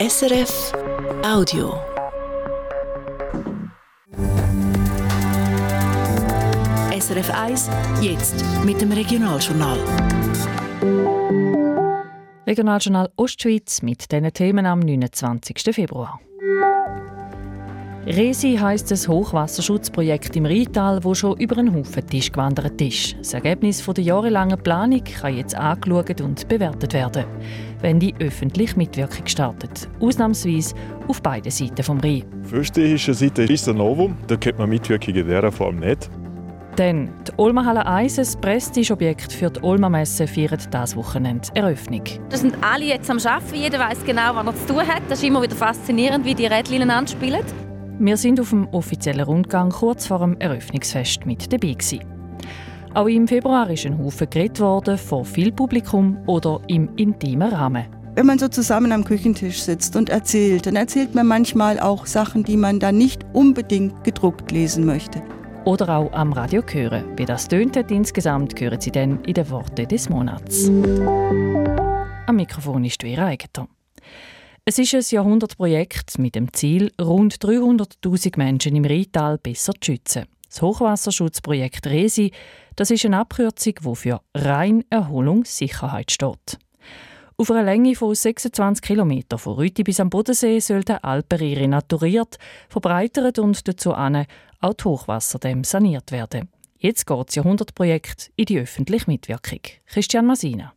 SRF 0.00 0.72
Audio. 1.22 1.74
SRF 6.98 7.30
1, 7.30 7.68
jetzt 8.00 8.42
mit 8.64 8.80
dem 8.80 8.92
Regionaljournal. 8.92 9.78
Regionaljournal 12.46 13.12
Ostschweiz 13.16 13.82
mit 13.82 14.10
diesen 14.10 14.32
Themen 14.32 14.64
am 14.64 14.80
29. 14.80 15.74
Februar. 15.74 16.18
Resi 18.06 18.56
heisst 18.56 18.90
das 18.90 19.06
Hochwasserschutzprojekt 19.06 20.34
im 20.34 20.46
Rheintal, 20.46 21.04
wo 21.04 21.12
schon 21.12 21.38
über 21.38 21.58
einen 21.58 21.74
Haufen 21.74 22.06
Tisch 22.06 22.32
gewandert 22.32 22.80
ist. 22.80 23.14
Das 23.18 23.34
Ergebnis 23.34 23.84
der 23.84 24.02
jahrelangen 24.02 24.58
Planung 24.58 25.04
kann 25.04 25.36
jetzt 25.36 25.54
angeschaut 25.54 26.22
und 26.22 26.48
bewertet 26.48 26.94
werden, 26.94 27.26
wenn 27.82 28.00
die 28.00 28.14
öffentliche 28.18 28.78
Mitwirkung 28.78 29.26
startet. 29.26 29.86
Ausnahmsweise 30.00 30.74
auf 31.08 31.20
beiden 31.20 31.50
Seiten 31.50 31.74
des 31.74 31.90
Rhein. 31.90 32.24
Auf 32.42 32.52
österreichischer 32.54 33.12
Seite 33.12 33.42
ist 33.42 33.66
der 33.66 33.74
Novum, 33.74 34.16
da 34.28 34.36
kennt 34.36 34.58
man 34.58 34.70
Mitwirkung 34.70 35.14
in 35.14 35.26
dieser 35.26 35.52
Form 35.52 35.76
nicht. 35.76 36.10
Dann 36.76 37.10
die 37.28 37.32
Olmahalle 37.36 37.84
1, 37.84 38.18
ein 38.18 38.40
Prestigeobjekt 38.40 39.30
für 39.30 39.50
die 39.50 39.62
Olma-Messe, 39.62 40.26
feiert 40.26 40.72
dieses 40.72 40.96
Wochenende 40.96 41.48
Eröffnung. 41.54 42.04
Da 42.30 42.38
sind 42.38 42.54
alle 42.62 42.86
jetzt 42.86 43.10
am 43.10 43.18
Arbeiten, 43.18 43.56
jeder 43.56 43.78
weiß 43.78 43.98
genau, 44.06 44.34
was 44.36 44.46
er 44.46 44.56
zu 44.56 44.66
tun 44.72 44.86
hat. 44.88 45.02
Das 45.10 45.18
ist 45.18 45.24
immer 45.24 45.42
wieder 45.42 45.56
faszinierend, 45.56 46.24
wie 46.24 46.34
die 46.34 46.46
Rädchen 46.46 46.88
anspielen. 46.88 47.44
Wir 48.02 48.16
sind 48.16 48.40
auf 48.40 48.48
dem 48.48 48.66
offiziellen 48.68 49.26
Rundgang 49.26 49.68
kurz 49.68 50.06
vor 50.06 50.20
dem 50.20 50.34
Eröffnungsfest 50.38 51.26
mit 51.26 51.52
dabei. 51.52 51.74
Gewesen. 51.74 52.00
Auch 52.94 53.06
im 53.08 53.28
Februar 53.28 53.68
ist 53.68 53.84
ein 53.84 53.98
Haufen 53.98 54.30
geredet 54.30 54.58
worden, 54.58 54.96
vor 54.96 55.22
viel 55.22 55.52
Publikum 55.52 56.16
oder 56.26 56.62
im 56.68 56.96
intimen 56.96 57.52
Rahmen. 57.52 57.84
Wenn 58.14 58.24
man 58.24 58.38
so 58.38 58.48
zusammen 58.48 58.92
am 58.92 59.04
Küchentisch 59.04 59.60
sitzt 59.60 59.96
und 59.96 60.08
erzählt, 60.08 60.64
dann 60.64 60.76
erzählt 60.76 61.14
man 61.14 61.26
manchmal 61.26 61.78
auch 61.78 62.06
Sachen, 62.06 62.42
die 62.42 62.56
man 62.56 62.80
dann 62.80 62.96
nicht 62.96 63.26
unbedingt 63.34 64.02
gedruckt 64.02 64.50
lesen 64.50 64.86
möchte. 64.86 65.22
Oder 65.66 65.98
auch 65.98 66.12
am 66.12 66.32
Radio 66.32 66.62
hören. 66.72 67.04
Wie 67.18 67.26
das 67.26 67.48
tönt 67.48 67.76
insgesamt, 67.76 68.58
hören 68.58 68.80
Sie 68.80 68.92
dann 68.92 69.22
in 69.24 69.34
den 69.34 69.50
Worten 69.50 69.86
des 69.86 70.08
Monats. 70.08 70.70
Am 72.26 72.36
Mikrofon 72.36 72.82
ist 72.86 73.02
Vera 73.02 73.26
Eigentor. 73.26 73.68
Es 74.72 74.78
ist 74.78 74.94
ein 74.94 75.02
Jahrhundertprojekt 75.10 76.20
mit 76.20 76.36
dem 76.36 76.52
Ziel, 76.52 76.92
rund 77.02 77.44
300.000 77.44 78.38
Menschen 78.38 78.76
im 78.76 78.84
Rheintal 78.84 79.36
besser 79.36 79.72
zu 79.72 79.90
schützen. 79.90 80.26
Das 80.46 80.62
Hochwasserschutzprojekt 80.62 81.88
RESI, 81.88 82.30
das 82.76 82.92
ist 82.92 83.04
eine 83.04 83.18
Abkürzung, 83.18 83.74
die 83.82 83.96
für 83.96 84.20
rein 84.32 84.84
Erholung 84.88 85.44
steht. 85.44 86.58
Auf 87.36 87.50
einer 87.50 87.64
Länge 87.64 87.96
von 87.96 88.14
26 88.14 88.80
km 88.80 89.22
von 89.38 89.54
Rüti 89.54 89.82
bis 89.82 89.98
am 89.98 90.08
Bodensee 90.08 90.60
soll 90.60 90.84
der 90.84 91.04
Alpenried 91.04 91.58
renaturiert, 91.58 92.38
verbreitert 92.68 93.40
und 93.40 93.66
dazu 93.66 93.92
an 93.92 94.24
auch 94.60 94.74
die 94.74 94.84
Hochwasserdämme 94.84 95.64
saniert 95.64 96.12
werden. 96.12 96.48
Jetzt 96.78 97.08
geht 97.08 97.28
das 97.28 97.34
Jahrhundertprojekt 97.34 98.30
in 98.36 98.44
die 98.44 98.60
öffentliche 98.60 99.10
Mitwirkung. 99.10 99.62
Christian 99.86 100.26
Masina. 100.26 100.74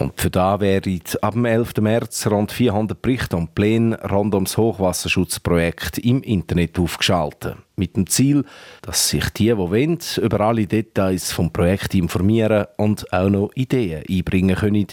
Und 0.00 0.18
für 0.18 0.30
da 0.30 0.60
werden 0.60 1.02
ab 1.20 1.34
dem 1.34 1.44
11. 1.44 1.74
März 1.82 2.26
rund 2.26 2.52
400 2.52 3.02
Berichte 3.02 3.36
und 3.36 3.54
Pläne 3.54 4.00
rund 4.10 4.34
ums 4.34 4.56
Hochwasserschutzprojekt 4.56 5.98
im 5.98 6.22
Internet 6.22 6.78
aufgeschaltet. 6.78 7.56
Mit 7.76 7.96
dem 7.96 8.06
Ziel, 8.06 8.46
dass 8.80 9.10
sich 9.10 9.28
die, 9.30 9.44
die 9.44 9.58
wollen, 9.58 9.98
über 10.16 10.40
alle 10.40 10.66
Details 10.66 11.32
vom 11.32 11.52
Projekt 11.52 11.94
informieren 11.94 12.64
und 12.78 13.12
auch 13.12 13.28
noch 13.28 13.50
Ideen 13.54 14.02
einbringen 14.08 14.56
können, 14.56 14.86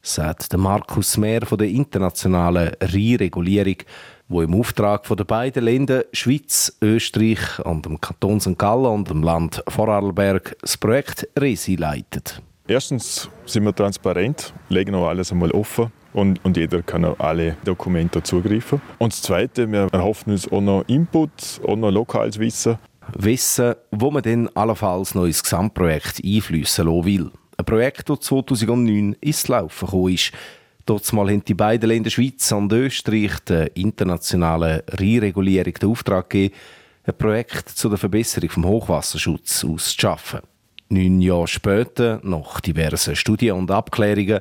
sagt 0.00 0.56
Markus 0.56 1.16
Mehr 1.16 1.44
von 1.44 1.58
der 1.58 1.68
internationalen 1.68 2.70
Rheinregulierung, 2.80 3.78
wo 4.28 4.42
im 4.42 4.54
Auftrag 4.54 5.08
der 5.08 5.24
beiden 5.24 5.64
Länder 5.64 6.04
Schweiz, 6.12 6.78
Österreich 6.80 7.58
und 7.64 7.84
dem 7.84 8.00
Kanton 8.00 8.40
St. 8.40 8.58
Gallen 8.58 8.86
und 8.86 9.10
dem 9.10 9.24
Land 9.24 9.60
Vorarlberg 9.66 10.56
das 10.60 10.76
Projekt 10.76 11.28
RESI 11.36 11.74
leitet. 11.74 12.40
Erstens 12.68 13.28
sind 13.44 13.64
wir 13.64 13.74
transparent, 13.74 14.54
legen 14.68 14.94
auch 14.94 15.08
alles 15.08 15.32
einmal 15.32 15.50
offen 15.50 15.90
und, 16.12 16.44
und 16.44 16.56
jeder 16.56 16.82
kann 16.82 17.04
auf 17.04 17.20
alle 17.20 17.56
Dokumente 17.64 18.22
zugreifen. 18.22 18.80
Und 18.98 19.12
das 19.12 19.22
Zweite, 19.22 19.70
wir 19.70 19.88
erhoffen 19.92 20.32
uns 20.32 20.50
auch 20.50 20.60
noch 20.60 20.84
Input, 20.86 21.60
auch 21.66 21.76
noch 21.76 21.90
lokales 21.90 22.38
Wissen. 22.38 22.78
Wissen, 23.14 23.74
wo 23.90 24.12
man 24.12 24.22
dann 24.22 24.48
allenfalls 24.54 25.14
noch 25.14 25.24
ins 25.24 25.42
Gesamtprojekt 25.42 26.24
einfließen 26.24 26.86
lassen 26.86 27.04
will. 27.04 27.30
Ein 27.56 27.64
Projekt, 27.64 28.08
das 28.08 28.20
2009 28.20 29.16
ins 29.20 29.48
Laufen 29.48 29.86
gekommen 29.86 30.14
ist. 30.14 30.32
Dort 30.86 31.12
mal 31.12 31.28
haben 31.28 31.44
die 31.44 31.54
beiden 31.54 31.88
Länder 31.88 32.10
Schweiz 32.10 32.50
und 32.52 32.72
Österreich 32.72 33.38
der 33.40 33.76
internationalen 33.76 34.82
Rheinregulierung 34.88 35.74
den 35.74 35.90
Auftrag 35.90 36.30
gegeben, 36.30 36.54
ein 37.04 37.18
Projekt 37.18 37.68
zu 37.68 37.88
der 37.88 37.98
Verbesserung 37.98 38.48
des 38.48 38.64
Hochwasserschutzes 38.64 39.64
auszuschaffen. 39.64 40.40
Neun 40.92 41.22
Jahre 41.22 41.48
später, 41.48 42.20
nach 42.22 42.60
diversen 42.60 43.16
Studien 43.16 43.56
und 43.56 43.70
Abklärungen, 43.70 44.40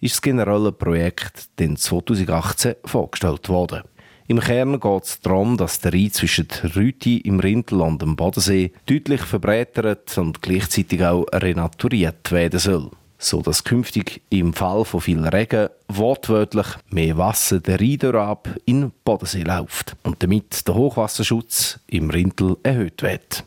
ist 0.00 0.14
das 0.14 0.22
generelle 0.22 0.72
Projekt 0.72 1.44
dann 1.56 1.76
2018 1.76 2.74
vorgestellt 2.84 3.48
worden. 3.48 3.82
Im 4.26 4.40
Kern 4.40 4.80
geht 4.80 5.04
es 5.04 5.20
darum, 5.20 5.56
dass 5.56 5.78
der 5.78 5.92
Rhein 5.92 6.10
zwischen 6.10 6.48
Rüti 6.74 7.18
im 7.18 7.38
Rindl 7.38 7.80
und 7.82 8.02
dem 8.02 8.16
Bodensee 8.16 8.72
deutlich 8.86 9.20
verbreitert 9.20 10.18
und 10.18 10.42
gleichzeitig 10.42 11.04
auch 11.04 11.24
renaturiert 11.32 12.32
werden 12.32 12.58
soll. 12.58 12.90
So 13.18 13.40
dass 13.40 13.62
künftig 13.62 14.22
im 14.30 14.54
Fall 14.54 14.84
von 14.84 15.00
viel 15.00 15.24
Regen 15.24 15.68
wortwörtlich 15.86 16.66
mehr 16.90 17.16
Wasser 17.16 17.60
der 17.60 17.78
Rhein 17.80 18.16
ab 18.16 18.48
in 18.64 18.80
den 18.80 18.92
Bodensee 19.04 19.44
läuft 19.44 19.94
und 20.02 20.20
damit 20.20 20.66
der 20.66 20.74
Hochwasserschutz 20.74 21.78
im 21.86 22.10
Rindl 22.10 22.56
erhöht 22.64 23.02
wird. 23.02 23.44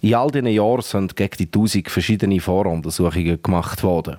In 0.00 0.14
all 0.14 0.30
diesen 0.30 0.46
Jahren 0.46 0.82
sind 0.82 1.16
gegen 1.16 1.36
die 1.38 1.46
1000 1.46 1.90
verschiedene 1.90 2.40
Voruntersuchungen 2.40 3.42
gemacht 3.42 3.82
worden. 3.82 4.18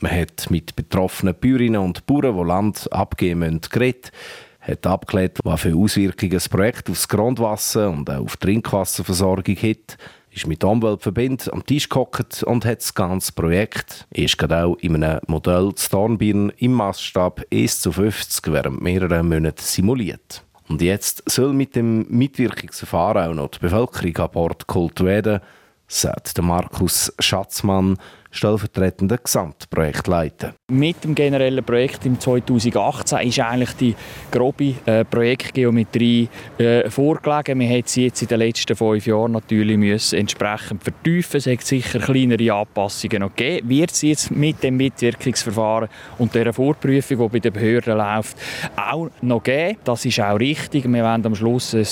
Man 0.00 0.12
hat 0.12 0.50
mit 0.50 0.76
betroffenen 0.76 1.34
Bäuerinnen 1.34 1.80
und 1.80 2.06
Bauern, 2.06 2.36
die 2.36 2.44
Land 2.44 2.92
abgeben 2.92 3.40
müssen, 3.40 3.60
geredet, 3.62 4.12
hat 4.60 4.86
abgeklärt, 4.86 5.38
was 5.44 5.60
für 5.60 5.76
Auswirkungen 5.76 6.32
das 6.32 6.48
Projekt 6.48 6.90
aufs 6.90 7.08
Grundwasser 7.08 7.90
und 7.90 8.08
auch 8.10 8.24
auf 8.24 8.36
die 8.36 8.46
Trinkwasserversorgung 8.46 9.56
hat, 9.56 9.98
ist 10.30 10.46
mit 10.46 10.64
Umweltverbänden 10.64 11.52
am 11.52 11.64
Tisch 11.64 11.88
gehockt 11.88 12.42
und 12.42 12.64
hat 12.64 12.80
das 12.80 12.94
ganze 12.94 13.32
Projekt, 13.32 14.06
ist 14.10 14.36
gerade 14.36 14.64
auch 14.64 14.76
in 14.76 15.02
einem 15.02 15.20
Modell 15.26 15.72
zu 15.74 15.90
Dornbirn 15.90 16.50
im 16.58 16.72
Maßstab 16.72 17.42
1 17.52 17.80
zu 17.80 17.92
50 17.92 18.52
während 18.52 18.82
mehrerer 18.82 19.22
Monate 19.22 19.62
simuliert. 19.62 20.44
Und 20.68 20.80
jetzt 20.80 21.22
soll 21.30 21.52
mit 21.52 21.76
dem 21.76 22.06
Mitwirkungsverfahren 22.08 23.30
auch 23.30 23.34
noch 23.34 23.50
die 23.50 23.58
Bevölkerung 23.58 24.16
an 24.16 24.30
Bord 24.30 24.66
geholt 24.66 25.04
werden, 25.04 25.40
sagt 25.86 26.40
Markus 26.40 27.12
Schatzmann, 27.18 27.98
stellvertretender 28.34 29.18
Gesamtprojektleiter. 29.18 30.54
Mit 30.70 31.04
dem 31.04 31.14
generellen 31.14 31.64
Projekt 31.64 32.04
im 32.04 32.18
2018 32.18 33.28
ist 33.28 33.40
eigentlich 33.40 33.72
die 33.74 33.94
grobe 34.30 34.74
äh, 34.86 35.04
Projektgeometrie 35.04 36.28
äh, 36.58 36.90
vorgelegen. 36.90 37.60
Wir 37.60 37.68
haben 37.68 37.82
sie 37.86 38.04
jetzt 38.04 38.22
in 38.22 38.28
den 38.28 38.38
letzten 38.40 38.76
fünf 38.76 39.06
Jahren 39.06 39.32
natürlich 39.32 39.76
müssen 39.76 40.18
entsprechend 40.18 40.82
vertiefen. 40.82 41.36
Es 41.36 41.46
hat 41.46 41.62
sicher 41.62 42.00
kleinere 42.00 42.52
Anpassungen 42.52 43.20
noch 43.20 43.34
gegeben. 43.34 43.68
Wird 43.68 43.92
es 43.92 44.02
jetzt 44.02 44.30
mit 44.30 44.62
dem 44.62 44.76
Mitwirkungsverfahren 44.76 45.88
und 46.18 46.34
der 46.34 46.52
Vorprüfung, 46.52 47.18
die 47.18 47.28
bei 47.28 47.38
den 47.38 47.52
Behörden 47.52 47.96
läuft, 47.96 48.36
auch 48.76 49.10
noch 49.22 49.42
geben. 49.42 49.78
Das 49.84 50.04
ist 50.04 50.20
auch 50.20 50.38
richtig. 50.38 50.84
Wir 50.84 51.04
wollen 51.04 51.24
am 51.24 51.34
Schluss 51.34 51.74
ein 51.74 51.86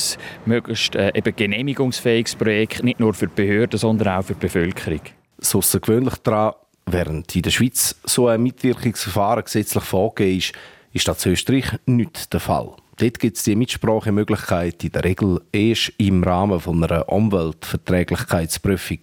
möglichst 0.44 0.96
äh, 0.96 1.12
eben 1.14 1.34
genehmigungsfähiges 1.34 2.34
Projekt, 2.34 2.82
nicht 2.82 3.00
nur 3.00 3.14
für 3.14 3.28
die 3.28 3.34
Behörden, 3.34 3.78
sondern 3.78 4.18
auch 4.18 4.24
für 4.24 4.34
die 4.34 4.40
Bevölkerung 4.40 5.00
so 5.42 5.60
gewöhnlich 5.80 6.16
daran, 6.16 6.54
während 6.86 7.34
in 7.34 7.42
der 7.42 7.50
Schweiz 7.50 7.96
so 8.04 8.28
ein 8.28 8.42
Mitwirkungsverfahren 8.42 9.44
gesetzlich 9.44 9.84
vorgegeben 9.84 10.38
ist, 10.38 10.52
ist 10.92 11.08
das 11.08 11.24
in 11.26 11.32
Österreich 11.32 11.78
nicht 11.86 12.32
der 12.32 12.40
Fall. 12.40 12.72
Dort 12.96 13.18
gibt 13.18 13.36
es 13.36 13.44
die 13.44 13.56
Mitsprachemöglichkeit 13.56 14.84
in 14.84 14.92
der 14.92 15.04
Regel 15.04 15.40
erst 15.50 15.92
im 15.98 16.22
Rahmen 16.22 16.60
von 16.60 16.84
einer 16.84 17.08
Umweltverträglichkeitsprüfung. 17.08 18.98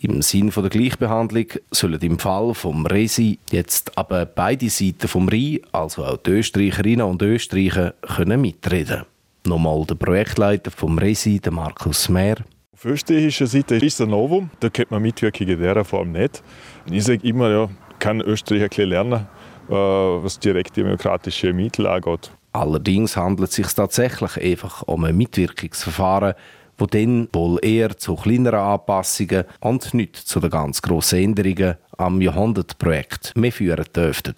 Im 0.00 0.22
Sinne 0.22 0.52
der 0.52 0.70
Gleichbehandlung 0.70 1.46
sollen 1.72 2.00
im 2.00 2.18
Fall 2.20 2.54
vom 2.54 2.86
Resi 2.86 3.38
jetzt 3.50 3.98
aber 3.98 4.26
beide 4.26 4.70
Seiten 4.70 5.08
vom 5.08 5.28
Rhein, 5.28 5.60
also 5.72 6.04
auch 6.04 6.18
die 6.18 6.30
Österreicherinnen 6.30 7.04
und 7.04 7.20
Österreicher, 7.22 7.94
können 8.02 8.40
mitreden. 8.40 9.04
Nochmal 9.44 9.84
der 9.86 9.96
Projektleiter 9.96 10.70
vom 10.70 10.98
Resi, 10.98 11.40
der 11.40 11.52
Markus 11.52 12.08
Mehr. 12.08 12.36
Auf 12.78 12.84
österreichischer 12.84 13.48
Seite 13.48 13.74
ist 13.74 14.00
ein 14.00 14.10
Novum, 14.10 14.50
da 14.60 14.68
kennt 14.68 14.92
man 14.92 15.02
Mitwirkung 15.02 15.48
in 15.48 15.58
dieser 15.58 15.84
Form 15.84 16.12
nicht. 16.12 16.44
Ich 16.88 17.02
sage 17.02 17.26
immer, 17.26 17.50
ja, 17.50 17.68
kann 17.98 18.20
Österreich 18.20 18.78
ein 18.78 18.88
lernen, 18.88 19.26
äh, 19.68 19.72
was 19.72 20.38
direkt 20.38 20.76
demokratische 20.76 21.52
Mittel 21.52 21.88
angeht. 21.88 22.30
Allerdings 22.52 23.16
handelt 23.16 23.48
es 23.48 23.56
sich 23.56 23.66
tatsächlich 23.66 24.40
einfach 24.40 24.82
um 24.82 25.02
ein 25.02 25.16
Mitwirkungsverfahren, 25.16 26.34
wo 26.76 26.86
dann 26.86 27.28
wohl 27.32 27.58
eher 27.62 27.98
zu 27.98 28.14
kleineren 28.14 28.60
Anpassungen 28.60 29.42
und 29.58 29.92
nicht 29.92 30.14
zu 30.14 30.38
den 30.38 30.50
ganz 30.50 30.80
grossen 30.80 31.18
Änderungen 31.18 31.74
am 31.96 32.20
Jahrhundertprojekt 32.20 33.36
mehr 33.36 33.50
führen 33.50 33.86
dürften. 33.92 34.36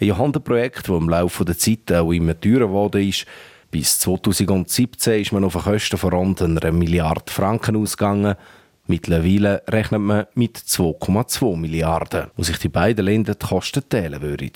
Ein 0.00 0.06
Jahrhundertprojekt, 0.06 0.88
das 0.88 0.96
im 0.96 1.10
Laufe 1.10 1.44
der 1.44 1.58
Zeit 1.58 1.92
auch 1.92 2.12
immer 2.12 2.40
teurer 2.40 2.60
geworden 2.60 3.06
ist. 3.06 3.26
Bis 3.74 3.98
2017 3.98 5.20
ist 5.20 5.32
man 5.32 5.42
auf 5.42 5.54
Kosten 5.64 5.96
von 5.96 6.12
rund 6.12 6.40
einer 6.40 6.70
Milliarde 6.70 7.32
Franken 7.32 7.74
ausgegangen. 7.74 8.36
Mittlerweile 8.86 9.64
rechnet 9.68 10.00
man 10.00 10.26
mit 10.34 10.56
2,2 10.56 11.56
Milliarden, 11.56 12.30
wo 12.36 12.44
sich 12.44 12.56
die 12.58 12.68
beiden 12.68 13.04
Länder 13.04 13.34
die 13.34 13.44
Kosten 13.44 13.82
teilen 13.88 14.22
würden. 14.22 14.52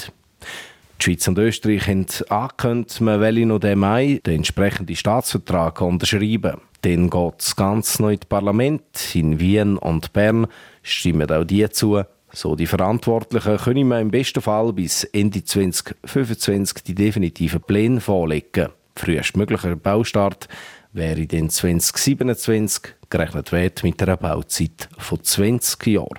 Die 1.01 1.03
Schweiz 1.03 1.27
und 1.27 1.37
Österreich 1.37 1.89
haben 1.89 2.07
angekündigt, 2.29 3.01
man 3.01 3.21
will 3.21 3.45
noch 3.45 3.61
im 3.65 3.81
Mai 3.81 4.21
den 4.25 4.37
entsprechenden 4.37 4.95
Staatsvertrag 4.95 5.81
unterschreiben. 5.81 6.61
Dann 6.83 7.11
geht 7.11 7.41
es 7.41 7.57
ganz 7.57 7.99
ins 7.99 8.25
Parlament. 8.25 9.17
In 9.17 9.41
Wien 9.41 9.79
und 9.79 10.13
Bern 10.13 10.47
stimmen 10.85 11.29
auch 11.29 11.43
die 11.43 11.69
zu. 11.71 12.05
So 12.31 12.55
die 12.55 12.67
Verantwortlichen 12.67 13.57
können 13.57 13.89
wir 13.89 13.99
im 13.99 14.13
besten 14.13 14.43
Fall 14.43 14.73
bis 14.73 15.03
Ende 15.03 15.43
2025 15.43 16.85
die 16.85 16.95
definitiven 16.95 17.63
Pläne 17.63 18.01
vorlegen. 18.01 18.69
Frühestmöglicher 18.99 19.77
Baustart 19.77 20.49
wäre 20.93 21.27
dann 21.27 21.51
2027, 21.51 22.95
gerechnet 23.09 23.53
wird 23.53 23.83
mit 23.85 24.03
einer 24.03 24.17
Bauzeit 24.17 24.89
von 24.99 25.23
20 25.23 25.87
Jahren. 25.87 26.19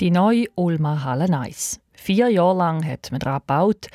Die 0.00 0.10
neue 0.10 0.46
Ulma 0.54 1.04
Halle 1.04 1.32
1. 1.38 1.80
Vier 1.92 2.28
Jahre 2.28 2.56
lang 2.56 2.84
hat 2.84 3.10
man 3.10 3.20
daran 3.20 3.40
gebaut. 3.40 3.88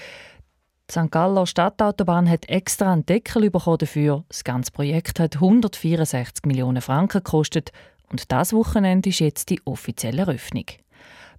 Die 0.89 0.93
St. 0.93 1.11
Galler 1.11 1.45
Stadtautobahn 1.45 2.29
hat 2.29 2.49
extra 2.49 2.91
einen 2.91 3.05
Deckel 3.05 3.51
bekommen 3.51 3.77
dafür. 3.77 4.23
Das 4.27 4.43
ganze 4.43 4.71
Projekt 4.71 5.19
hat 5.19 5.35
164 5.35 6.45
Millionen 6.45 6.81
Franken 6.81 7.23
gekostet 7.23 7.71
und 8.11 8.31
das 8.31 8.53
Wochenende 8.53 9.09
ist 9.09 9.19
jetzt 9.19 9.49
die 9.49 9.61
offizielle 9.65 10.21
Eröffnung. 10.23 10.65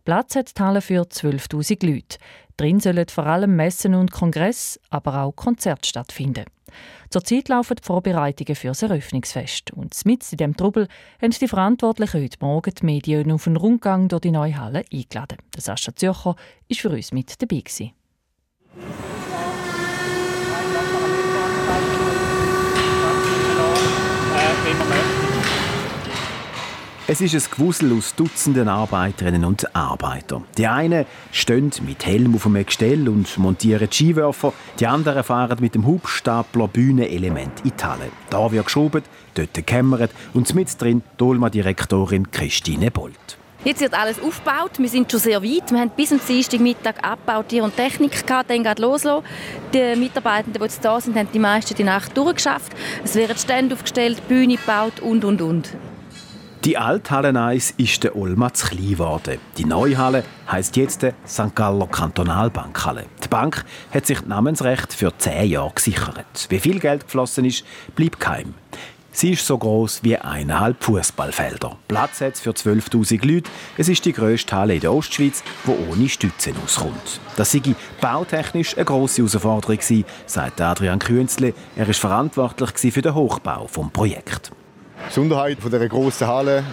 Platz 0.05 0.37
hat 0.37 0.57
die 0.57 0.63
Halle 0.63 0.81
für 0.81 1.03
12.000 1.03 1.87
Leute. 1.87 2.19
Drin 2.61 2.79
sollen 2.79 3.09
vor 3.09 3.25
allem 3.25 3.57
Messen 3.57 3.95
und 3.95 4.13
Kongress, 4.13 4.79
aber 4.91 5.23
auch 5.23 5.33
Konzerte 5.33 5.89
stattfinden. 5.89 6.45
Zurzeit 7.09 7.49
laufen 7.49 7.77
die 7.77 7.83
Vorbereitungen 7.83 8.55
für 8.55 8.69
das 8.69 8.83
Eröffnungsfest. 8.83 9.73
Und 9.73 9.97
mit 10.05 10.31
in 10.31 10.37
diesem 10.37 10.57
Trubel 10.59 10.87
haben 11.23 11.31
die 11.31 11.49
Verantwortlichen 11.49 12.23
heute 12.23 12.37
Morgen 12.41 12.75
die 12.79 12.85
Medien 12.85 13.33
auf 13.33 13.47
einen 13.47 13.57
Rundgang 13.57 14.09
durch 14.09 14.21
die 14.21 14.31
neue 14.31 14.59
Halle 14.59 14.85
eingeladen. 14.93 15.39
Sascha 15.57 15.97
Zürcher 15.97 16.37
war 16.37 16.37
für 16.71 16.91
uns 16.91 17.13
mit 17.13 17.41
dabei. 17.41 17.61
Gewesen. 17.61 17.93
Es 27.13 27.21
ist 27.21 27.35
ein 27.35 27.43
Gewusel 27.51 27.93
aus 27.99 28.15
Dutzenden 28.15 28.69
Arbeiterinnen 28.69 29.45
und 29.45 29.75
Arbeitern. 29.75 30.45
Die 30.57 30.69
einen 30.69 31.07
stehen 31.33 31.73
mit 31.85 32.07
Helm 32.07 32.37
auf 32.37 32.47
einem 32.47 32.65
Gestell 32.65 33.09
und 33.09 33.37
montieren 33.37 33.91
Skiwerfer, 33.91 34.53
die 34.79 34.87
anderen 34.87 35.25
fahren 35.25 35.59
mit 35.61 35.75
dem 35.75 35.89
Hubstapler 35.89 36.69
Bühnenelement 36.69 37.65
in 37.65 37.73
die 37.77 37.85
Halle. 37.85 38.11
Da 38.31 38.53
wird 38.53 38.67
geschoben, 38.67 39.03
dort 39.35 39.55
gekämmert 39.55 40.13
und 40.35 40.55
mit 40.55 40.81
drin 40.81 41.03
Dolma-Direktorin 41.17 42.31
Christine 42.31 42.93
Bolt. 42.93 43.39
Jetzt 43.65 43.81
wird 43.81 43.95
alles 43.95 44.23
aufgebaut. 44.23 44.79
Wir 44.79 44.89
sind 44.89 45.11
schon 45.11 45.19
sehr 45.19 45.43
weit. 45.43 45.73
Wir 45.73 45.81
haben 45.81 45.91
bis 45.91 46.11
zum 46.11 46.21
Dienstagmittag 46.25 47.03
Abbau, 47.03 47.43
Tier 47.43 47.65
und 47.65 47.75
Technik 47.75 48.25
gehabt. 48.25 48.51
Dann 48.51 48.63
geht 48.63 48.79
los. 48.79 49.03
Die 49.75 49.97
Mitarbeitenden, 49.97 50.61
die 50.61 50.65
jetzt 50.65 50.85
da 50.85 51.01
sind, 51.01 51.17
haben 51.17 51.29
die 51.35 51.41
meisten 51.41 51.75
die 51.75 51.83
Nacht 51.83 52.17
durchgeschafft. 52.17 52.73
Es 53.03 53.17
werden 53.17 53.37
Stände 53.37 53.75
aufgestellt, 53.75 54.29
Bühne 54.29 54.55
gebaut 54.55 55.01
und, 55.01 55.25
und, 55.25 55.43
und. 55.43 55.71
Die 56.65 56.77
Althalle 56.77 57.35
1 57.35 57.71
ist 57.79 58.05
der 58.05 58.15
Olma 58.15 58.53
zu 58.53 58.67
klein 58.67 58.91
geworden. 58.91 59.39
Die 59.57 59.65
neue 59.65 59.97
Halle 59.97 60.25
heisst 60.47 60.77
jetzt 60.77 61.07
St. 61.27 61.55
Galler 61.55 61.87
Kantonalbankhalle. 61.87 63.07
Die 63.25 63.29
Bank 63.29 63.65
hat 63.91 64.05
sich 64.05 64.19
das 64.19 64.29
Namensrecht 64.29 64.93
für 64.93 65.11
zehn 65.17 65.49
Jahre 65.49 65.73
gesichert. 65.75 66.47
Wie 66.51 66.59
viel 66.59 66.79
Geld 66.79 67.05
geflossen 67.05 67.47
ist, 67.47 67.65
bleibt 67.97 68.21
geheim. 68.21 68.53
Sie 69.11 69.31
ist 69.31 69.47
so 69.47 69.57
groß 69.57 70.01
wie 70.05 70.19
eineinhalb 70.19 70.85
Fußballfelder. 70.85 71.79
Platz 71.89 72.21
hat 72.21 72.37
für 72.37 72.51
12.000 72.51 73.27
Leute. 73.27 73.51
Es 73.79 73.89
ist 73.89 74.05
die 74.05 74.13
grösste 74.13 74.55
Halle 74.55 74.75
in 74.75 74.81
der 74.81 74.93
Ostschweiz, 74.93 75.43
die 75.65 75.91
ohne 75.91 76.11
Stützen 76.11 76.55
auskommt. 76.63 77.21
Das 77.37 77.53
sei 77.53 77.63
bautechnisch 78.03 78.77
eine 78.77 78.85
grosse 78.85 79.23
Herausforderung 79.23 80.05
sagt 80.27 80.61
Adrian 80.61 80.99
Künzle. 80.99 81.55
Er 81.75 81.89
ist 81.89 82.01
verantwortlich 82.01 82.93
für 82.93 83.01
den 83.01 83.15
Hochbau 83.15 83.65
des 83.65 83.93
Projekts. 83.95 84.51
Besonderheit 85.07 85.59
von 85.61 85.71
dieser 85.71 85.89
grossen 85.89 86.27
Halle 86.27 86.65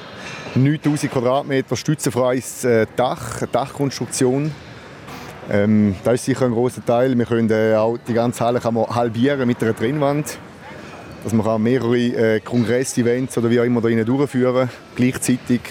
9000 0.56 1.12
Quadratmeter 1.12 1.75
stützenfreies 1.75 2.63
äh, 2.63 2.85
Dach, 2.95 3.41
Dachkonstruktion. 3.51 4.51
Ähm, 5.50 5.95
das 6.03 6.15
ist 6.15 6.25
sicher 6.25 6.45
ein 6.45 6.51
großer 6.51 6.85
Teil. 6.85 7.18
Wir 7.18 7.25
können 7.25 7.50
äh, 7.50 7.75
auch 7.75 7.97
die 8.07 8.13
ganze 8.13 8.44
Halle 8.45 8.59
kann 8.59 8.74
man 8.74 8.88
halbieren 8.88 9.47
mit 9.47 9.62
einer 9.62 9.75
Trennwand, 9.75 10.38
dass 11.24 11.33
man 11.33 11.45
kann 11.45 11.62
mehrere 11.62 11.97
äh, 11.97 12.39
Kongress-Events 12.39 13.38
oder 13.38 13.50
wie 13.50 13.59
auch 13.59 13.65
immer 13.65 13.81
da 13.81 13.89
durchführen 14.03 14.69
gleichzeitig. 14.95 15.62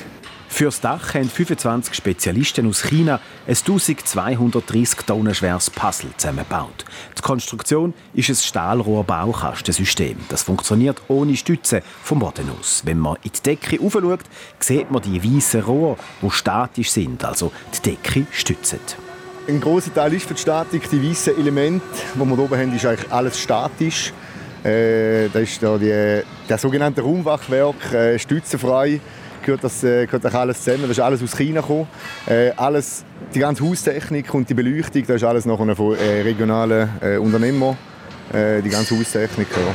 Für 0.57 0.65
das 0.65 0.81
Dach 0.81 1.13
haben 1.13 1.29
25 1.29 1.93
Spezialisten 1.93 2.67
aus 2.67 2.83
China 2.83 3.21
ein 3.47 3.55
1230 3.55 5.01
Tonnen 5.05 5.35
schweres 5.35 5.69
Puzzle 5.69 6.09
zusammengebaut. 6.17 6.87
Die 7.19 7.21
Konstruktion 7.21 7.93
ist 8.15 8.31
ein 8.31 8.37
Stahlrohr-Baukastensystem. 8.37 10.17
Das 10.31 10.45
funktioniert 10.45 11.03
ohne 11.09 11.37
Stütze 11.37 11.83
vom 12.03 12.21
Boden 12.21 12.51
aus. 12.59 12.81
Wenn 12.87 12.99
man 12.99 13.17
in 13.23 13.33
die 13.33 13.43
Decke 13.43 13.79
schaut, 13.79 14.21
sieht 14.59 14.91
man 14.91 15.03
die 15.03 15.23
weißen 15.23 15.61
Rohre, 15.61 15.99
die 16.23 16.31
statisch 16.31 16.91
sind, 16.91 17.23
also 17.23 17.53
die 17.75 17.91
Decke 17.91 18.27
stützen. 18.31 18.81
Ein 19.47 19.61
großer 19.61 19.93
Teil 19.93 20.15
ist 20.15 20.27
für 20.27 20.33
die 20.33 20.41
Statik 20.41 20.89
die 20.89 21.07
weißen 21.07 21.37
Elemente, 21.37 21.85
die 22.15 22.19
wir 22.19 22.25
hier 22.25 22.39
oben 22.39 22.59
haben, 22.59 22.75
ist 22.75 22.87
eigentlich 22.87 23.13
alles 23.13 23.39
statisch. 23.39 24.11
Äh, 24.65 25.29
da 25.29 25.39
ist 25.39 25.63
da 25.63 25.77
die, 25.77 26.23
der 26.49 26.59
sogenannte 26.59 27.03
Raumwachwerk 27.03 27.93
äh, 27.93 28.19
stützenfrei 28.19 29.03
gehört 29.47 29.65
das, 29.65 29.83
äh, 29.83 30.05
gehört 30.05 30.35
alles 30.35 30.63
zusammen. 30.63 30.83
Das 30.83 30.91
ist 30.91 31.01
alles 31.01 31.23
aus 31.23 31.37
China 31.37 31.61
gekommen. 31.63 31.87
Äh, 32.27 32.51
alles, 32.57 33.05
die 33.35 33.39
ganze 33.39 33.65
Haustechnik 33.65 34.35
und 34.35 34.51
die 34.51 34.55
Beleuchtung, 34.55 35.05
das 35.07 35.17
ist 35.17 35.25
alles 35.25 35.47
noch 35.47 35.59
von 35.75 35.97
äh, 35.97 36.21
regionalen 36.23 36.89
äh, 37.01 37.17
Unternehmern. 37.17 37.79
Äh, 38.33 38.61
die 38.61 38.69
ganze 38.69 38.99
Haustechnik. 38.99 39.49
Ja. 39.53 39.75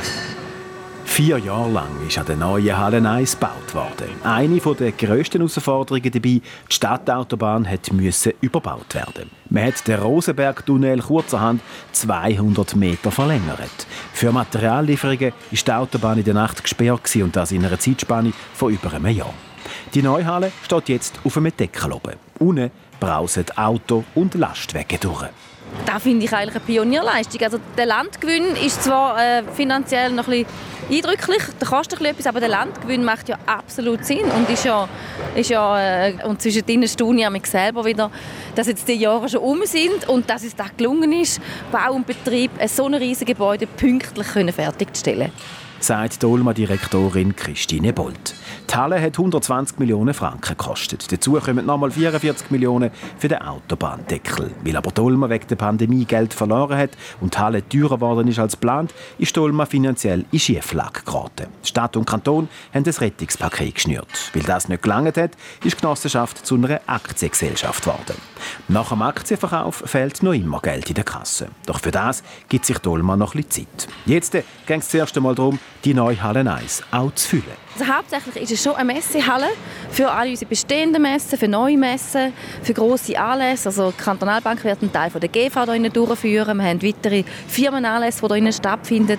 Vier 1.04 1.36
Jahre 1.38 1.70
lang 1.70 1.90
ist 2.06 2.16
an 2.16 2.24
der 2.24 2.36
neuen 2.36 2.78
Halle 2.78 3.06
1 3.06 3.38
gebaut 3.38 3.74
worden. 3.74 4.08
Eine 4.24 4.58
der 4.60 4.92
grössten 4.92 5.38
Herausforderungen 5.38 6.10
dabei, 6.10 6.20
die 6.20 6.42
Stadtautobahn 6.70 7.68
müssen 7.90 8.32
überbaut 8.40 8.94
werden. 8.94 9.30
Man 9.50 9.66
hat 9.66 9.86
den 9.86 10.00
Rosenberg-Tunnel 10.00 11.00
kurzerhand 11.02 11.60
200 11.92 12.76
Meter 12.76 13.10
verlängert. 13.10 13.86
Für 14.14 14.32
Materiallieferungen 14.32 15.32
ist 15.50 15.66
die 15.68 15.72
Autobahn 15.72 16.16
in 16.16 16.24
der 16.24 16.34
Nacht 16.34 16.62
gesperrt 16.62 17.14
und 17.16 17.36
das 17.36 17.52
in 17.52 17.64
einer 17.64 17.78
Zeitspanne 17.78 18.32
von 18.54 18.72
über 18.72 18.94
einem 18.94 19.14
Jahr. 19.14 19.34
Die 19.94 20.02
Neuhalle 20.02 20.52
steht 20.64 20.88
jetzt 20.88 21.14
auf 21.24 21.36
einem 21.36 21.56
Deckel 21.56 21.92
oben. 21.92 22.14
Unten 22.38 22.70
brausen 22.98 23.46
Auto- 23.56 24.04
und 24.14 24.34
Lastwagen 24.34 24.98
durch. 25.00 25.28
Das 25.86 26.02
finde 26.02 26.24
ich 26.24 26.32
eigentlich 26.32 26.54
eine 26.54 26.64
Pionierleistung. 26.64 27.40
Also 27.42 27.58
der 27.76 27.86
Landgewinn 27.86 28.56
ist 28.56 28.84
zwar 28.84 29.18
äh, 29.18 29.42
finanziell 29.54 30.12
noch 30.12 30.28
ein 30.28 30.44
bisschen 30.44 30.46
eindrücklich, 30.90 31.42
der 31.60 31.68
kostet 31.68 32.00
etwas, 32.00 32.26
aber 32.26 32.40
der 32.40 32.48
Landgewinn 32.48 33.04
macht 33.04 33.28
ja 33.28 33.38
absolut 33.46 34.04
Sinn 34.04 34.24
und 34.24 34.48
ist 34.50 34.64
ja, 34.64 34.88
ist 35.34 35.50
ja 35.50 36.06
äh, 36.06 36.14
und 36.24 36.42
zwischendrin 36.42 36.86
staune 36.86 37.22
ich 37.22 37.30
mich 37.30 37.46
selber 37.46 37.84
wieder, 37.84 38.10
dass 38.54 38.66
jetzt 38.66 38.86
die 38.88 38.94
Jahre 38.94 39.28
schon 39.28 39.40
um 39.40 39.60
sind 39.64 40.08
und 40.08 40.28
dass 40.28 40.44
es 40.44 40.54
da 40.54 40.66
gelungen 40.76 41.12
ist, 41.12 41.40
Bau 41.70 41.92
und 41.94 42.06
Betrieb 42.06 42.50
so 42.66 42.86
ein 42.86 42.94
riesiges 42.94 43.34
Gebäude 43.34 43.66
pünktlich 43.66 44.26
fertigzustellen 44.26 45.32
sagt 45.82 46.22
die 46.22 46.26
Olma-Direktorin 46.26 47.34
Christine 47.34 47.92
Bolt. 47.92 48.34
Die 48.70 48.74
Halle 48.74 49.00
hat 49.00 49.18
120 49.18 49.78
Millionen 49.78 50.14
Franken 50.14 50.56
gekostet. 50.56 51.12
Dazu 51.12 51.32
kommen 51.32 51.66
nochmal 51.66 51.90
44 51.90 52.50
Millionen 52.50 52.90
für 53.18 53.28
den 53.28 53.42
Autobahndeckel. 53.42 54.50
Weil 54.64 54.76
aber 54.76 54.90
Dolma 54.90 55.28
wegen 55.28 55.46
der 55.46 55.56
Pandemie 55.56 56.04
Geld 56.04 56.32
verloren 56.32 56.78
hat 56.78 56.90
und 57.20 57.34
die 57.34 57.38
Halle 57.38 57.68
teurer 57.68 57.96
geworden 57.96 58.28
ist 58.28 58.38
als 58.38 58.52
geplant, 58.52 58.94
ist 59.18 59.36
Dolma 59.36 59.66
finanziell 59.66 60.24
in 60.30 60.38
Schieflage 60.38 61.02
geraten. 61.04 61.48
Stadt 61.62 61.96
und 61.96 62.06
Kanton 62.06 62.48
haben 62.72 62.84
ein 62.86 62.94
Rettungspaket 62.94 63.74
geschnürt. 63.74 64.30
Weil 64.32 64.42
das 64.42 64.68
nicht 64.68 64.82
gelangt 64.82 65.16
hat, 65.18 65.32
ist 65.64 65.76
die 65.76 65.80
Genossenschaft 65.80 66.46
zu 66.46 66.54
einer 66.54 66.80
Aktiengesellschaft 66.86 67.84
geworden. 67.84 68.16
Nach 68.68 68.88
dem 68.88 69.02
Aktienverkauf 69.02 69.82
fehlt 69.86 70.22
noch 70.22 70.32
immer 70.32 70.60
Geld 70.60 70.88
in 70.88 70.94
der 70.94 71.04
Kasse. 71.04 71.48
Doch 71.66 71.80
für 71.80 71.90
das 71.90 72.22
gibt 72.48 72.64
sich 72.64 72.78
Dolma 72.78 73.16
noch 73.16 73.34
ein 73.34 73.48
Zeit. 73.50 73.88
Jetzt 74.06 74.32
ging 74.32 74.80
es 74.80 74.88
zuerst 74.88 75.16
einmal 75.16 75.34
darum, 75.34 75.58
die 75.84 75.94
neue 75.94 76.22
Halle 76.22 76.50
1 76.50 76.84
auch 76.90 77.12
zu 77.14 77.28
füllen. 77.28 77.62
Also 77.78 77.90
hauptsächlich 77.90 78.36
ist 78.36 78.51
ist 78.52 78.64
schon 78.64 78.74
eine 78.74 78.92
Messehalle 78.92 79.48
für 79.90 80.10
alle 80.10 80.30
unsere 80.30 80.48
bestehenden 80.48 81.02
Messen, 81.02 81.38
für 81.38 81.48
neue 81.48 81.76
Messen, 81.76 82.32
für 82.62 82.74
grosse 82.74 83.18
Anlässe. 83.18 83.68
Also 83.68 83.90
die 83.90 84.02
Kantonalbank 84.02 84.62
wird 84.64 84.82
einen 84.82 84.92
Teil 84.92 85.10
von 85.10 85.20
der 85.20 85.30
GV 85.30 85.72
hier 85.72 85.90
durchführen. 85.90 86.58
Wir 86.58 86.64
haben 86.64 86.82
weitere 86.82 87.24
Firmenanlässe, 87.48 88.26
die 88.28 88.40
hier 88.40 88.52
stattfinden. 88.52 89.18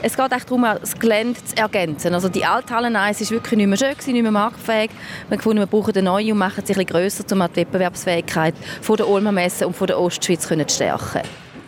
Es 0.00 0.16
geht 0.16 0.32
echt 0.32 0.48
darum, 0.48 0.62
das 0.62 0.96
Gelände 0.98 1.42
zu 1.44 1.56
ergänzen. 1.56 2.14
Also 2.14 2.28
die 2.28 2.44
Althalle 2.44 2.96
1 2.96 3.20
ist 3.20 3.30
wirklich 3.32 3.56
nicht 3.56 3.66
mehr 3.66 3.76
schön, 3.76 4.14
nicht 4.14 4.22
mehr 4.22 4.30
marktfähig. 4.30 4.90
Wir 4.90 5.30
haben 5.30 5.36
gefunden, 5.38 5.58
wir 5.58 5.66
brauchen 5.66 5.92
eine 5.94 6.02
neue 6.02 6.32
und 6.32 6.38
machen 6.38 6.64
sie 6.64 6.72
ein 6.72 6.78
bisschen 6.78 6.86
grösser, 6.86 7.24
um 7.32 7.44
die 7.52 7.56
Wettbewerbsfähigkeit 7.56 8.54
von 8.80 8.96
der 8.96 9.08
Ulmer 9.08 9.32
Messe 9.32 9.66
und 9.66 9.74
von 9.74 9.88
der 9.88 9.98
Ostschweiz 9.98 10.46
zu 10.46 10.68
stärken. 10.68 11.22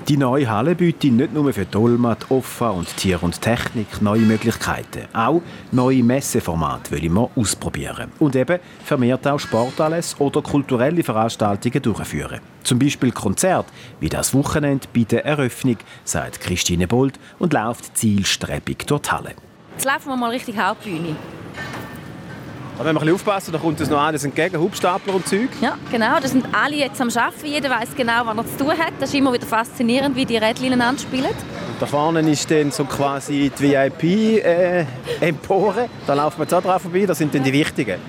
Die 0.09 0.16
neue 0.16 0.49
Halle 0.49 0.75
bietet 0.75 1.12
nicht 1.12 1.33
nur 1.33 1.52
für 1.52 1.66
Dolma, 1.66 2.16
OFA 2.30 2.71
und 2.71 2.97
Tier 2.97 3.23
und 3.23 3.40
Technik 3.40 4.00
neue 4.00 4.21
Möglichkeiten. 4.21 5.07
Auch 5.12 5.42
neue 5.71 6.02
Messeformate 6.02 6.92
wollen 6.92 7.14
wir 7.14 7.30
ausprobieren. 7.37 8.11
Und 8.19 8.35
eben 8.35 8.59
vermehrt 8.83 9.26
auch 9.28 9.38
Sportanlässe 9.38 10.16
oder 10.19 10.42
kulturelle 10.42 11.02
Veranstaltungen 11.02 11.83
durchführen. 11.83 12.40
Zum 12.64 12.78
Beispiel 12.78 13.12
Konzert, 13.12 13.66
wie 14.00 14.09
das 14.09 14.35
Wochenende 14.35 14.88
bei 14.95 15.04
der 15.04 15.25
Eröffnung, 15.25 15.76
sagt 16.04 16.40
Christine 16.40 16.88
Bold 16.88 17.19
und 17.38 17.52
läuft 17.52 17.97
zielstrebig 17.97 18.87
durch 18.87 19.02
die 19.02 19.11
Halle. 19.11 19.35
Jetzt 19.76 19.85
laufen 19.85 20.09
wir 20.09 20.16
mal 20.16 20.30
Richtung 20.30 20.57
Hauptbühne. 20.57 21.14
Aber 22.80 22.88
wenn 22.88 22.94
wir 22.94 23.02
ein 23.02 23.08
bisschen 23.08 23.14
aufpassen, 23.16 23.52
dann 23.52 23.60
kommt 23.60 23.78
uns 23.78 23.90
noch 23.90 24.02
eines 24.02 24.25
entgegen, 24.25 24.58
Hubstapler 24.58 25.14
und 25.14 25.28
Zeug. 25.28 25.50
Ja, 25.60 25.76
genau. 25.92 26.18
Das 26.18 26.30
sind 26.30 26.46
alle 26.50 26.76
jetzt 26.76 26.99
am 26.99 27.10
Arbeiten. 27.10 27.44
Jeder 27.44 27.68
weiß 27.68 27.90
genau, 27.94 28.25
was 28.25 28.34
er 28.34 28.46
zu 28.46 28.56
tun 28.64 28.70
hat. 28.70 28.94
Das 28.99 29.10
ist 29.10 29.16
immer 29.16 29.34
wieder 29.34 29.46
faszinierend, 29.46 30.16
wie 30.16 30.25
die 30.25 30.38
Rädchen 30.38 30.80
anspielen. 30.80 31.26
Und 31.26 31.37
da 31.78 31.84
vorne 31.84 32.20
ist 32.20 32.50
dann 32.50 32.70
so 32.70 32.87
quasi 32.87 33.52
die 33.54 33.75
VIP-Empore. 33.75 35.82
Äh, 35.82 35.88
da 36.06 36.14
laufen 36.14 36.38
wir 36.38 36.46
auch 36.56 36.62
drauf 36.62 36.80
vorbei. 36.80 37.04
Das 37.04 37.18
sind 37.18 37.34
dann 37.34 37.44
die 37.44 37.52
Wichtigen. 37.52 38.00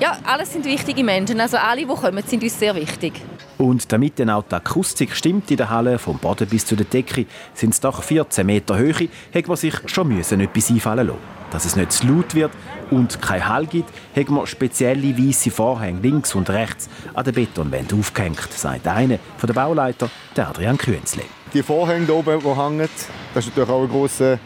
Ja, 0.00 0.16
alles 0.24 0.54
sind 0.54 0.64
wichtige 0.64 1.04
Menschen. 1.04 1.38
Also 1.38 1.58
alle, 1.58 1.82
die 1.82 1.86
kommen, 1.86 2.24
sind 2.26 2.42
uns 2.42 2.58
sehr 2.58 2.74
wichtig. 2.76 3.20
Und 3.58 3.92
damit 3.92 4.18
dann 4.18 4.30
auch 4.30 4.42
die 4.42 4.54
Akustik 4.54 5.14
stimmt 5.14 5.50
in 5.50 5.56
der 5.56 5.70
Halle, 5.70 5.98
vom 5.98 6.18
Boden 6.18 6.48
bis 6.48 6.66
zu 6.66 6.74
der 6.74 6.86
Decke, 6.86 7.26
sind 7.54 7.72
es 7.72 7.80
doch 7.80 8.02
14 8.02 8.44
Meter 8.44 8.76
Höhe, 8.76 9.08
hätte 9.30 9.48
man 9.48 9.56
sich 9.56 9.74
schon 9.86 10.08
müssen 10.08 10.40
etwas 10.40 10.70
einfallen 10.70 11.06
lassen. 11.06 11.20
Dass 11.50 11.64
es 11.64 11.76
nicht 11.76 11.92
zu 11.92 12.08
laut 12.08 12.34
wird 12.34 12.50
und 12.90 13.22
kein 13.22 13.46
Hall 13.46 13.66
gibt, 13.66 13.90
haben 14.16 14.34
wir 14.34 14.46
spezielle 14.46 15.16
weiße 15.16 15.52
Vorhänge 15.52 16.00
links 16.00 16.34
und 16.34 16.50
rechts 16.50 16.88
an 17.14 17.24
der 17.24 17.32
Betonwand 17.32 17.94
aufgehängt, 17.94 18.52
sagt 18.52 18.88
einer 18.88 19.18
von 19.36 19.46
der 19.46 19.54
Bauleiter, 19.54 20.10
Adrian 20.36 20.76
Künzle. 20.76 21.22
Die 21.52 21.62
Vorhänge 21.62 22.06
hier 22.06 22.16
oben, 22.16 22.40
die 22.40 22.56
hängen, 22.56 22.88
das 23.34 23.46
ist 23.46 23.56
natürlich 23.56 23.70
auch 23.70 23.82
ein 23.82 23.88
grosser, 23.88 24.38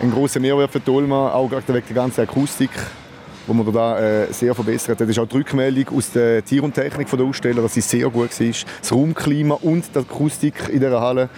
ein 0.00 0.10
grosser 0.10 0.40
Mehrwert 0.40 0.70
für 0.70 0.80
Dolma, 0.80 1.32
auch 1.32 1.50
wegen 1.50 1.64
der 1.66 1.80
ganzen 1.80 2.20
Akustik 2.20 2.70
wo 3.46 3.52
man 3.52 3.72
da 3.72 3.98
äh, 3.98 4.32
sehr 4.32 4.54
verbessert 4.54 4.90
hat. 4.90 5.00
Das 5.00 5.08
ist 5.08 5.18
auch 5.18 5.26
die 5.26 5.36
Rückmeldung 5.36 5.96
aus 5.96 6.12
der 6.12 6.44
Tier- 6.44 6.62
und 6.62 6.74
Technik 6.74 7.10
der 7.10 7.20
Aussteller, 7.20 7.62
dass 7.62 7.74
sie 7.74 7.80
sehr 7.80 8.08
gut 8.08 8.40
war. 8.40 8.46
Das 8.80 8.92
Raumklima 8.92 9.56
und 9.62 9.84
die 9.94 9.98
Akustik 9.98 10.68
in 10.68 10.80
dieser 10.80 11.00
Halle 11.00 11.28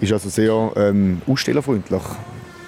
ist 0.00 0.12
also 0.12 0.28
sehr 0.28 0.72
ähm, 0.76 1.22
ausstellerfreundlich. 1.26 2.02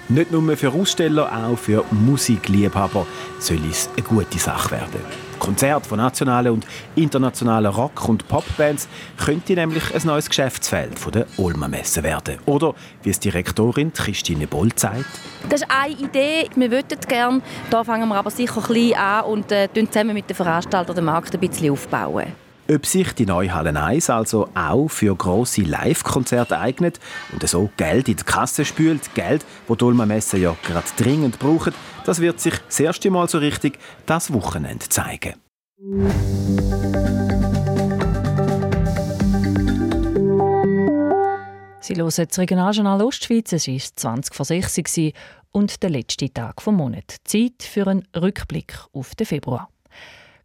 Nicht 0.09 0.31
nur 0.31 0.55
für 0.57 0.71
Aussteller, 0.71 1.31
auch 1.31 1.57
für 1.57 1.83
Musikliebhaber 1.91 3.07
soll 3.39 3.59
es 3.69 3.89
eine 3.95 4.05
gute 4.05 4.37
Sache 4.37 4.71
werden. 4.71 5.32
Konzerte 5.43 5.89
von 5.89 5.97
nationalen 5.97 6.53
und 6.53 6.65
internationalen 6.95 7.69
Rock- 7.69 8.07
und 8.07 8.25
Popbands 8.29 8.87
könnte 9.17 9.53
nämlich 9.55 9.93
ein 9.93 10.01
neues 10.05 10.29
Geschäftsfeld 10.29 10.97
von 10.97 11.11
der 11.11 11.25
Ulmer 11.35 11.67
Messe 11.67 12.01
werden. 12.01 12.39
Oder, 12.45 12.73
wie 13.03 13.09
es 13.09 13.19
Direktorin 13.19 13.91
Christine 13.91 14.47
Boll 14.47 14.69
sagt. 14.73 15.05
Das 15.49 15.61
ist 15.61 15.67
eine 15.69 15.95
Idee. 15.95 16.49
Wir 16.55 16.71
würden 16.71 16.97
gerne, 17.09 17.41
da 17.69 17.83
fangen 17.83 18.07
wir 18.07 18.15
aber 18.15 18.31
sicher 18.31 18.61
klein 18.61 18.93
an 18.93 19.25
und 19.25 19.51
äh, 19.51 19.67
zusammen 19.73 20.13
mit 20.13 20.29
den 20.29 20.35
Veranstaltern 20.35 20.95
den 20.95 21.03
Markt 21.03 21.33
ein 21.33 21.39
bisschen 21.41 21.71
aufbauen. 21.71 22.42
Ob 22.69 22.85
sich 22.85 23.11
die 23.13 23.25
neue 23.25 23.53
Halle 23.53 23.77
1 23.77 24.09
also 24.09 24.47
auch 24.55 24.87
für 24.87 25.13
grosse 25.15 25.63
Live-Konzerte 25.63 26.57
eignet 26.57 26.97
und 27.33 27.45
so 27.47 27.69
Geld 27.75 28.07
in 28.07 28.15
die 28.15 28.23
Kasse 28.23 28.63
spült, 28.63 29.13
Geld, 29.15 29.45
Ulmer 29.67 30.05
Messe 30.05 30.37
ja 30.37 30.55
gerade 30.63 30.87
dringend 30.95 31.39
braucht, 31.39 31.73
das 32.05 32.21
wird 32.21 32.39
sich 32.39 32.53
das 32.65 32.79
erste 32.79 33.11
Mal 33.11 33.27
so 33.27 33.39
richtig 33.39 33.79
das 34.05 34.31
Wochenende 34.31 34.87
zeigen. 34.87 35.33
Sie 41.81 41.95
hören 41.95 42.13
das 42.15 42.39
Regionaljournal 42.39 43.01
Ostschweiz. 43.01 43.51
Es 43.51 43.67
war 43.67 43.77
20 43.77 44.33
vor 44.33 44.45
6 44.45 45.11
und 45.51 45.83
der 45.83 45.89
letzte 45.89 46.31
Tag 46.31 46.63
des 46.63 46.73
Monats. 46.73 47.17
Zeit 47.25 47.61
für 47.61 47.87
einen 47.87 48.07
Rückblick 48.15 48.73
auf 48.93 49.15
den 49.15 49.27
Februar. 49.27 49.72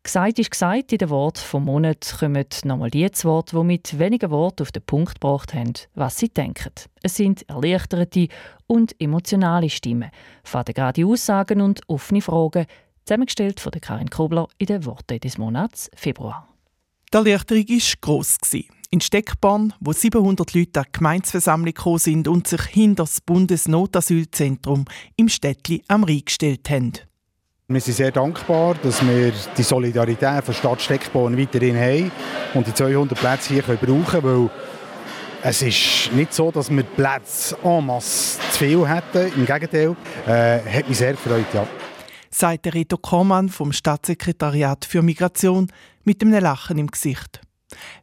Gesagt 0.02 0.38
ist 0.38 0.50
gesagt, 0.50 0.92
in 0.92 0.98
den 0.98 1.10
Worten 1.10 1.40
vom 1.40 1.64
Monat 1.64 2.16
kommen 2.18 2.46
nochmal 2.64 2.90
die 2.90 3.10
zu 3.10 3.28
Wort, 3.28 3.52
die 3.52 3.62
mit 3.62 3.98
wenigen 3.98 4.30
Worten 4.30 4.62
auf 4.62 4.72
den 4.72 4.82
Punkt 4.82 5.20
gebracht 5.20 5.52
haben, 5.52 5.74
was 5.94 6.18
sie 6.18 6.28
denken. 6.28 6.72
Es 7.02 7.16
sind 7.16 7.48
erleichterte 7.48 8.28
und 8.66 8.98
emotionale 9.00 9.68
Stimmen, 9.68 10.10
fadengrade 10.44 11.04
Aussagen 11.04 11.60
und 11.60 11.80
offene 11.88 12.22
Fragen, 12.22 12.66
zusammengestellt 13.04 13.60
von 13.60 13.72
Karin 13.72 14.10
Kobler 14.10 14.48
in 14.58 14.66
den 14.66 14.84
Worten 14.84 15.18
des 15.20 15.38
Monats 15.38 15.90
Februar. 15.94 16.48
Die 17.12 17.16
Erleichterung 17.16 17.68
war 17.68 17.94
gross. 18.00 18.38
In 18.90 19.00
Steckborn, 19.00 19.74
wo 19.80 19.92
700 19.92 20.54
Leute 20.54 20.80
an 20.80 20.86
die 20.86 20.98
Gemeinsversammlung 20.98 21.74
gekommen 21.74 21.98
sind 21.98 22.28
und 22.28 22.46
sich 22.46 22.62
hinter 22.62 23.04
das 23.04 23.20
Bundesnotasylzentrum 23.20 24.84
im 25.16 25.28
Städtli 25.28 25.82
am 25.88 26.04
Rhein 26.04 26.22
gestellt 26.24 26.68
haben. 26.70 26.92
Wir 27.70 27.82
sind 27.82 27.96
sehr 27.96 28.10
dankbar, 28.10 28.76
dass 28.82 29.06
wir 29.06 29.30
die 29.58 29.62
Solidarität 29.62 30.42
von 30.42 30.54
Stadt 30.54 30.80
Steckborn 30.80 31.36
weiterhin 31.36 31.76
haben 31.76 32.10
und 32.54 32.66
die 32.66 32.72
200 32.72 33.18
Plätze 33.18 33.52
hier 33.52 33.62
brauchen 33.62 34.06
können, 34.06 34.24
weil 34.24 34.50
es 35.42 35.60
ist 35.60 36.10
nicht 36.14 36.32
so, 36.32 36.50
dass 36.50 36.70
wir 36.70 36.82
Plätze 36.82 37.58
en 37.62 37.84
masse 37.84 38.38
zu 38.52 38.58
viel 38.58 38.88
hätten. 38.88 39.30
Im 39.38 39.44
Gegenteil, 39.44 39.94
äh, 40.26 40.60
hat 40.60 40.88
mich 40.88 40.96
sehr 40.96 41.12
gefreut, 41.12 41.44
ja. 41.52 41.66
Sagt 42.30 42.64
der 42.64 42.72
Reto 42.72 42.98
vom 43.50 43.72
Staatssekretariat 43.72 44.86
für 44.86 45.02
Migration 45.02 45.70
mit 46.04 46.22
einem 46.22 46.42
Lachen 46.42 46.78
im 46.78 46.86
Gesicht. 46.86 47.42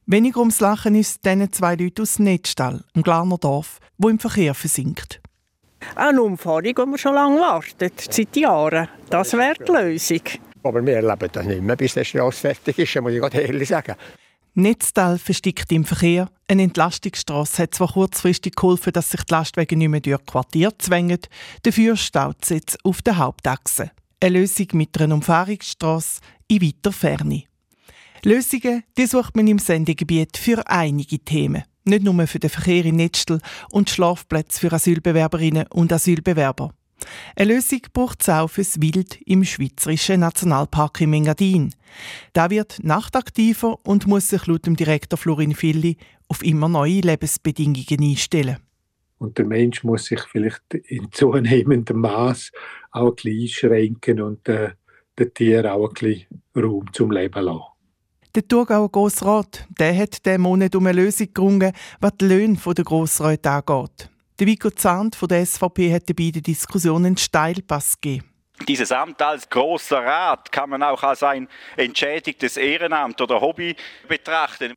Weniger 0.06 0.42
ums 0.42 0.60
Lachen 0.60 0.94
ist 0.94 1.26
diesen 1.26 1.52
zwei 1.52 1.74
Leute 1.74 2.04
aus 2.04 2.20
Netzstall, 2.20 2.84
im 2.94 3.02
Glarner 3.02 3.40
Dorf, 3.40 3.80
wo 3.98 4.10
im 4.10 4.20
Verkehr 4.20 4.54
versinkt. 4.54 5.22
Eine 5.96 6.22
Umfahrung, 6.22 6.64
die 6.64 6.76
wir 6.76 6.98
schon 6.98 7.14
lange 7.14 7.40
warten, 7.40 7.92
seit 7.98 8.36
Jahren. 8.36 8.88
Das 9.10 9.34
wäre 9.34 9.56
die 9.56 9.72
Lösung. 9.72 10.22
Aber 10.64 10.86
wir 10.86 10.96
erleben 10.96 11.30
das 11.32 11.46
nicht 11.46 11.62
mehr, 11.62 11.76
bis 11.76 11.94
der 11.94 12.04
Straße 12.04 12.40
fertig 12.40 12.80
ist, 12.80 13.02
muss 13.02 13.14
ich 13.14 13.22
ganz 13.22 13.36
ehrlich 13.36 13.70
sagen. 13.70 13.96
Netztal 14.56 15.20
versteckt 15.20 15.72
im 15.72 15.84
Verkehr. 15.84 16.30
Eine 16.48 16.64
Entlastungsstrasse 16.64 17.64
hat 17.64 17.76
zwar 17.76 17.92
kurzfristig 17.92 18.56
geholfen, 18.56 18.94
dass 18.94 19.12
sich 19.12 19.22
die 19.24 19.34
Lastwagen 19.34 19.80
nicht 19.80 19.90
mehr 19.90 20.00
durch 20.00 20.26
Quartier 20.26 20.72
zwängen, 20.80 21.20
dafür 21.64 21.98
staut 21.98 22.38
es 22.42 22.50
jetzt 22.50 22.86
auf 22.86 23.02
der 23.02 23.18
Hauptachse. 23.18 23.92
Eine 24.22 24.40
Lösung 24.40 24.68
mit 24.74 25.00
einer 25.00 25.14
Umfahrungsstrasse 25.16 26.22
in 26.48 26.62
weiter 26.62 26.94
Ferne. 26.94 27.44
Lösungen 28.24 28.84
die 28.98 29.06
sucht 29.06 29.36
man 29.36 29.48
im 29.48 29.60
Sendegebiet 29.60 30.38
für 30.38 30.66
einige 30.68 31.20
Themen. 31.20 31.64
Nicht 31.88 32.04
nur 32.04 32.26
für 32.26 32.40
den 32.40 32.50
Verkehr 32.50 32.84
in 32.84 32.96
Netzstel 32.96 33.40
und 33.70 33.92
Schlafplätze 33.92 34.60
für 34.60 34.74
Asylbewerberinnen 34.74 35.68
und 35.70 35.94
Asylbewerber. 35.94 36.74
Eine 37.36 37.54
Lösung 37.54 37.82
braucht 37.94 38.22
es 38.22 38.30
auch 38.30 38.50
fürs 38.50 38.82
Wild 38.82 39.22
im 39.26 39.44
Schweizerischen 39.44 40.22
Nationalpark 40.22 41.02
im 41.02 41.14
Engadin. 41.14 41.76
Da 42.34 42.50
wird 42.50 42.80
nachtaktiver 42.82 43.78
und 43.86 44.08
muss 44.08 44.30
sich 44.30 44.48
laut 44.48 44.66
dem 44.66 44.76
Direktor 44.76 45.18
Florin 45.18 45.54
Filli 45.54 45.98
auf 46.28 46.44
immer 46.44 46.70
neue 46.70 47.02
Lebensbedingungen 47.02 48.02
einstellen. 48.02 48.58
Und 49.18 49.38
der 49.38 49.46
Mensch 49.46 49.84
muss 49.84 50.06
sich 50.06 50.22
vielleicht 50.22 50.74
in 50.74 51.12
zunehmendem 51.12 52.00
Maß 52.00 52.52
auch 52.92 53.10
ein 53.10 53.16
bisschen 53.16 53.42
einschränken 53.72 54.22
und 54.22 54.50
äh, 54.50 54.72
den 55.18 55.34
Tieren 55.34 55.68
auch 55.68 55.88
ein 55.88 55.94
bisschen 55.94 56.42
Raum 56.56 56.92
zum 56.92 57.12
Leben 57.12 57.44
lassen. 57.44 57.75
Der 58.36 58.46
Thurgauer 58.46 58.92
Grossrat 58.92 59.66
der 59.70 59.98
hat 59.98 60.26
diesen 60.26 60.42
Monat 60.42 60.76
um 60.76 60.86
eine 60.86 61.02
Lösung 61.02 61.34
gerungen, 61.34 61.72
was 62.02 62.12
die 62.20 62.26
Löhne 62.26 62.58
der 62.58 62.84
Grossräte 62.84 63.50
angeht. 63.50 64.10
Der 64.38 64.48
Vico 64.48 64.70
Zahnt 64.72 65.16
von 65.16 65.30
der 65.30 65.46
SVP 65.46 65.94
hat 65.94 66.08
bei 66.08 66.32
den 66.32 66.44
Diskussionen 66.44 67.06
einen 67.06 67.18
Steilpass 67.18 67.94
gegeben. 68.02 68.26
Dieses 68.68 68.92
Amt 68.92 69.22
als 69.22 69.50
großer 69.50 70.04
Rat 70.04 70.52
kann 70.52 70.70
man 70.70 70.84
auch 70.84 71.02
als 71.02 71.24
ein 71.24 71.48
entschädigtes 71.78 72.58
Ehrenamt 72.58 73.22
oder 73.22 73.40
Hobby 73.40 73.74
betrachten. 74.10 74.74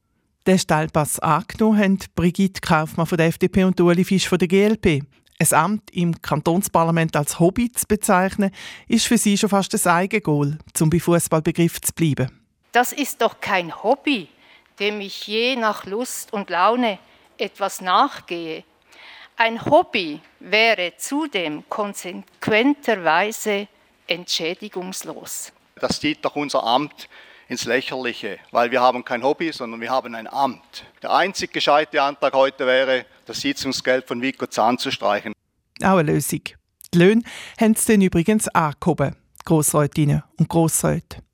Den 0.47 0.59
Steilpass 0.61 1.19
angenommen 1.19 1.79
haben 1.81 1.99
Brigitte 2.15 2.61
Kaufmann 2.61 3.07
von 3.07 3.19
der 3.19 3.27
FDP 3.27 3.65
und 3.65 3.81
Ueli 3.81 4.05
Fisch 4.05 4.29
von 4.29 4.39
der 4.39 4.47
GLP. 4.47 5.03
Ein 5.41 5.53
Amt 5.53 5.91
im 5.91 6.23
Kantonsparlament 6.23 7.17
als 7.17 7.41
Hobby 7.41 7.73
zu 7.73 7.87
bezeichnen, 7.89 8.53
ist 8.87 9.09
für 9.09 9.19
sie 9.19 9.37
schon 9.37 9.51
fast 9.51 9.75
ein 9.75 9.93
Eigengoal, 9.93 10.59
um 10.81 10.91
bei 10.91 11.01
Fußballbegriff 11.01 11.81
zu 11.81 11.93
bleiben. 11.93 12.38
Das 12.79 12.93
ist 12.93 13.23
doch 13.23 13.41
kein 13.41 13.83
Hobby, 13.83 14.29
dem 14.79 15.01
ich 15.01 15.27
je 15.27 15.57
nach 15.57 15.85
Lust 15.85 16.33
und 16.33 16.49
Laune 16.49 17.01
etwas 17.37 17.81
nachgehe. 17.81 18.63
Ein 19.37 19.65
Hobby 19.65 20.21
wäre 20.39 20.93
zudem 20.97 21.69
konsequenterweise 21.69 23.67
entschädigungslos. 24.07 25.51
Das 25.75 25.99
zieht 25.99 26.25
doch 26.25 26.37
unser 26.37 26.63
Amt 26.63 27.09
ins 27.49 27.65
Lächerliche, 27.65 28.39
weil 28.53 28.71
wir 28.71 28.81
haben 28.81 29.05
kein 29.05 29.25
Hobby, 29.25 29.51
sondern 29.53 29.81
wir 29.81 29.91
haben 29.91 30.15
ein 30.15 30.29
Amt. 30.29 30.85
Der 31.03 31.13
einzig 31.13 31.53
gescheite 31.53 32.01
Antrag 32.01 32.33
heute 32.35 32.65
wäre, 32.65 33.07
das 33.27 33.41
Sitzungsgeld 33.41 34.07
von 34.07 34.23
Vico 34.23 34.47
Zahn 34.47 34.79
zu 34.79 34.93
streichen. 34.93 35.33
Auch 35.83 35.97
eine 35.97 36.13
Lösung. 36.13 36.43
Die 36.95 36.99
Löhne 36.99 37.23
haben 37.61 37.75
sie 37.75 37.95
dann 37.95 38.03
übrigens 38.03 38.47
angehoben, 38.47 39.17
Grossrätinnen 39.45 40.23
und 40.39 40.49
Grossräte. 40.49 41.25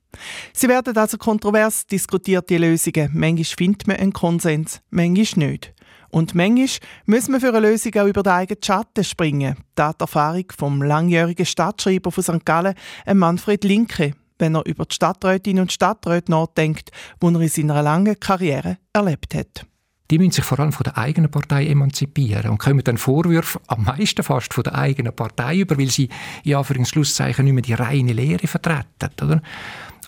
Sie 0.52 0.68
werden 0.68 0.97
also 0.97 1.18
kontrovers 1.18 1.87
diskutiert, 1.87 2.50
die 2.50 2.59
Lösungen. 2.59 3.11
Manchmal 3.12 3.44
findet 3.44 3.87
man 3.87 3.97
einen 3.97 4.12
Konsens, 4.12 4.80
manchmal 4.90 5.49
nicht. 5.49 5.75
Und 6.11 6.35
manchmal 6.35 6.68
muss 7.06 7.28
man 7.28 7.40
für 7.40 7.49
eine 7.49 7.68
Lösung 7.68 7.92
auch 7.97 8.06
über 8.06 8.23
den 8.23 8.33
eigenen 8.33 8.62
Schatten 8.62 9.02
springen. 9.02 9.56
Das 9.75 9.97
die 9.97 10.02
Erfahrung 10.02 10.44
vom 10.56 10.80
langjährigen 10.80 11.44
Stadtschreiber 11.44 12.12
von 12.12 12.23
St. 12.23 12.44
Gallen, 12.44 12.75
Manfred 13.12 13.64
Linke, 13.64 14.12
wenn 14.38 14.54
er 14.54 14.64
über 14.64 14.85
die 14.85 14.94
Stadträtinnen 14.94 15.62
und 15.62 15.73
Stadträte 15.73 16.30
nachdenkt, 16.30 16.90
die 17.21 17.26
er 17.26 17.40
in 17.40 17.49
seiner 17.49 17.83
langen 17.83 18.18
Karriere 18.21 18.78
erlebt 18.92 19.35
hat. 19.35 19.66
Die 20.11 20.18
müssen 20.18 20.33
sich 20.33 20.44
vor 20.44 20.61
allem 20.61 20.73
von 20.73 20.85
der 20.85 20.99
eigenen 20.99 21.30
Partei 21.30 21.66
emanzipieren 21.66 22.50
und 22.50 22.59
kommen 22.59 22.85
dann 22.85 22.99
Vorwürfe 22.99 23.59
am 23.66 23.85
meisten 23.85 24.23
fast 24.23 24.52
von 24.52 24.62
der 24.62 24.75
eigenen 24.75 25.16
Partei 25.16 25.59
über, 25.59 25.78
weil 25.78 25.90
sie 25.90 26.11
ein 26.44 26.85
Schlusszeichen 26.85 27.44
nicht 27.44 27.54
mehr 27.54 27.62
die 27.62 27.73
reine 27.73 28.12
Lehre 28.12 28.47
vertreten. 28.47 29.11
Oder? 29.23 29.42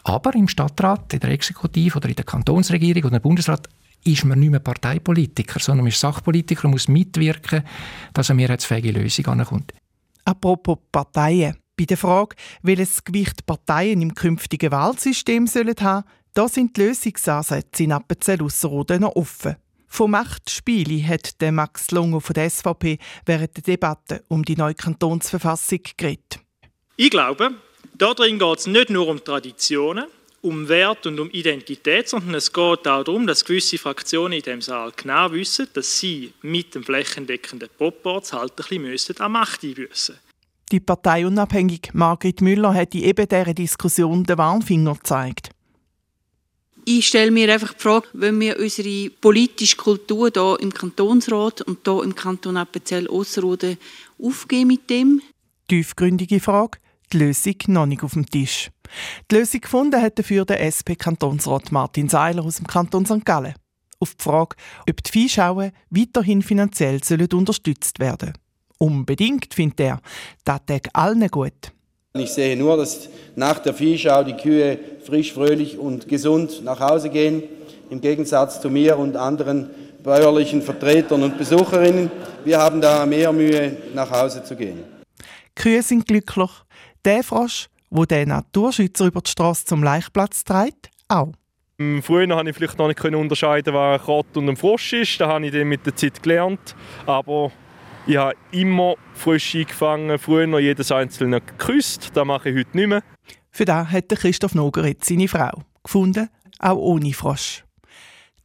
Aber 0.06 0.36
im 0.36 0.46
Stadtrat, 0.46 1.12
in 1.14 1.18
der 1.18 1.30
Exekutive 1.30 1.96
oder 1.96 2.08
in 2.08 2.14
der 2.14 2.24
Kantonsregierung 2.24 3.06
oder 3.06 3.16
im 3.16 3.22
Bundesrat 3.22 3.68
ist 4.04 4.24
man 4.24 4.38
nicht 4.38 4.50
mehr 4.50 4.60
Parteipolitiker, 4.60 5.58
sondern 5.58 5.82
man 5.82 5.90
ist 5.90 5.98
Sachpolitiker 5.98 6.66
und 6.66 6.70
muss 6.70 6.86
mitwirken, 6.86 7.64
dass 8.14 8.30
eine 8.30 8.36
mehrheitsfähige 8.36 8.92
Lösung 8.92 9.26
ankommt. 9.26 9.72
Apropos 10.24 10.78
Parteien. 10.92 11.56
Bei 11.76 11.84
der 11.84 11.96
Frage, 11.96 12.36
welches 12.62 13.02
Gewicht 13.02 13.46
Parteien 13.46 14.00
im 14.00 14.14
künftigen 14.14 14.70
Wahlsystem 14.70 15.48
sollen 15.48 15.74
haben, 15.80 16.06
da 16.34 16.48
sind 16.48 16.76
die 16.76 16.82
Lösungsansätze 16.82 17.82
in 17.82 17.92
Appenzell-Ausserrhoden 17.92 19.00
noch 19.00 19.16
offen. 19.16 19.56
Von 19.88 20.12
Machtspielen 20.12 21.06
hat 21.06 21.40
der 21.40 21.50
Max 21.50 21.90
Longo 21.90 22.20
von 22.20 22.34
der 22.34 22.48
SVP 22.48 22.98
während 23.24 23.56
der 23.56 23.62
Debatte 23.64 24.24
um 24.28 24.44
die 24.44 24.56
neue 24.56 24.74
Kantonsverfassung 24.74 25.80
geredet. 25.96 26.38
Ich 26.96 27.10
glaube, 27.10 27.56
darin 27.98 28.38
geht 28.38 28.58
es 28.58 28.66
nicht 28.66 28.90
nur 28.90 29.08
um 29.08 29.22
Traditionen, 29.22 30.06
um 30.42 30.68
Wert 30.68 31.06
und 31.06 31.18
um 31.18 31.30
Identität, 31.30 32.08
sondern 32.08 32.34
es 32.34 32.52
geht 32.52 32.62
auch 32.62 32.76
darum, 32.76 33.26
dass 33.26 33.44
gewisse 33.44 33.78
Fraktionen 33.78 34.34
in 34.34 34.42
dem 34.42 34.60
Saal 34.60 34.92
genau 34.96 35.32
wissen, 35.32 35.66
dass 35.72 35.98
sie 35.98 36.32
mit 36.42 36.74
dem 36.74 36.84
flächendeckenden 36.84 37.68
Proporz 37.76 38.32
halt 38.32 38.52
ein 38.52 38.82
bisschen 38.82 39.18
an 39.20 39.32
Macht 39.32 39.64
einbüssen 39.64 40.16
Die 40.70 40.80
parteiunabhängige 40.80 41.90
Margrit 41.94 42.40
Müller 42.40 42.74
hat 42.74 42.94
in 42.94 43.02
eben 43.02 43.28
dieser 43.28 43.54
Diskussion 43.54 44.24
den 44.24 44.38
Warnfinger 44.38 44.94
gezeigt. 44.94 45.50
Ich 46.88 47.08
stelle 47.08 47.32
mir 47.32 47.52
einfach 47.52 47.74
die 47.74 47.82
Frage, 47.82 48.06
wenn 48.12 48.38
wir 48.38 48.60
unsere 48.60 49.10
politische 49.10 49.76
Kultur 49.76 50.30
hier 50.32 50.56
im 50.60 50.72
Kantonsrat 50.72 51.62
und 51.62 51.80
hier 51.84 52.04
im 52.04 52.14
Kanton 52.14 52.56
Appenzell-Ausserrhoden 52.56 53.76
aufgeben 54.22 54.68
mit 54.68 54.88
dem? 54.88 55.20
Tiefgründige 55.66 56.38
Frage, 56.38 56.78
die 57.12 57.18
Lösung 57.18 57.56
noch 57.68 57.86
nicht 57.86 58.02
auf 58.02 58.12
dem 58.12 58.26
Tisch. 58.26 58.70
Die 59.30 59.36
Lösung 59.36 59.60
gefunden 59.60 60.00
hat 60.00 60.18
dafür 60.18 60.44
der 60.44 60.60
SP-Kantonsrat 60.62 61.72
Martin 61.72 62.08
Seiler 62.08 62.44
aus 62.44 62.56
dem 62.56 62.66
Kanton 62.66 63.06
St. 63.06 63.24
Gallen. 63.24 63.54
Auf 63.98 64.14
die 64.14 64.22
Frage, 64.22 64.56
ob 64.88 65.02
die 65.02 65.10
Viehschauen 65.10 65.72
weiterhin 65.90 66.42
finanziell 66.42 67.02
sollen 67.02 67.32
unterstützt 67.32 67.98
werden 67.98 68.34
Unbedingt, 68.78 69.54
findet 69.54 69.80
er. 69.80 70.00
Das 70.44 70.60
täte 70.66 70.90
allen 70.94 71.26
gut. 71.28 71.72
Ich 72.14 72.30
sehe 72.30 72.56
nur, 72.56 72.76
dass 72.76 73.08
nach 73.34 73.58
der 73.58 73.74
Viehschau 73.74 74.24
die 74.24 74.34
Kühe 74.34 74.78
frisch, 75.04 75.32
fröhlich 75.32 75.78
und 75.78 76.08
gesund 76.08 76.62
nach 76.64 76.80
Hause 76.80 77.10
gehen, 77.10 77.42
im 77.90 78.00
Gegensatz 78.00 78.60
zu 78.60 78.70
mir 78.70 78.98
und 78.98 79.16
anderen 79.16 79.70
bäuerlichen 80.02 80.62
Vertretern 80.62 81.22
und 81.22 81.38
Besucherinnen. 81.38 82.10
Wir 82.44 82.58
haben 82.58 82.80
da 82.80 83.04
mehr 83.06 83.32
Mühe, 83.32 83.76
nach 83.94 84.10
Hause 84.10 84.44
zu 84.44 84.56
gehen. 84.56 84.84
Kühe 85.54 85.82
sind 85.82 86.06
glücklich. 86.06 86.50
Der 87.06 87.22
Frosch, 87.22 87.68
wo 87.88 88.04
der 88.04 88.26
Naturschützer 88.26 89.06
über 89.06 89.20
die 89.20 89.30
Straße 89.30 89.64
zum 89.64 89.80
Leichplatz 89.80 90.42
trägt, 90.42 90.90
auch. 91.06 91.34
Früher 92.02 92.26
konnte 92.26 92.50
ich 92.50 92.56
vielleicht 92.56 92.78
noch 92.78 92.88
nicht 92.88 93.00
unterscheiden, 93.04 93.72
was 93.74 94.00
ein 94.00 94.04
Kott 94.04 94.36
und 94.36 94.48
ein 94.48 94.56
Frosch 94.56 94.92
ist. 94.92 95.20
Das 95.20 95.28
habe 95.28 95.46
ich 95.46 95.52
dann 95.52 95.68
mit 95.68 95.86
der 95.86 95.94
Zeit 95.94 96.20
gelernt. 96.20 96.74
Aber 97.06 97.52
ich 98.08 98.16
habe 98.16 98.34
immer 98.50 98.96
frisch 99.14 99.54
eingefangen, 99.54 100.18
früher 100.18 100.48
noch 100.48 100.58
jedes 100.58 100.90
einzelne 100.90 101.40
geküsst. 101.40 102.10
Das 102.12 102.24
mache 102.24 102.50
ich 102.50 102.56
heute 102.58 102.76
nicht 102.76 102.88
mehr. 102.88 103.04
Für 103.52 103.64
das 103.64 103.88
hat 103.88 104.08
Christoph 104.08 104.56
Nogeritz 104.56 105.06
seine 105.06 105.28
Frau 105.28 105.62
gefunden, 105.84 106.28
auch 106.58 106.76
ohne 106.76 107.12
Frosch. 107.12 107.62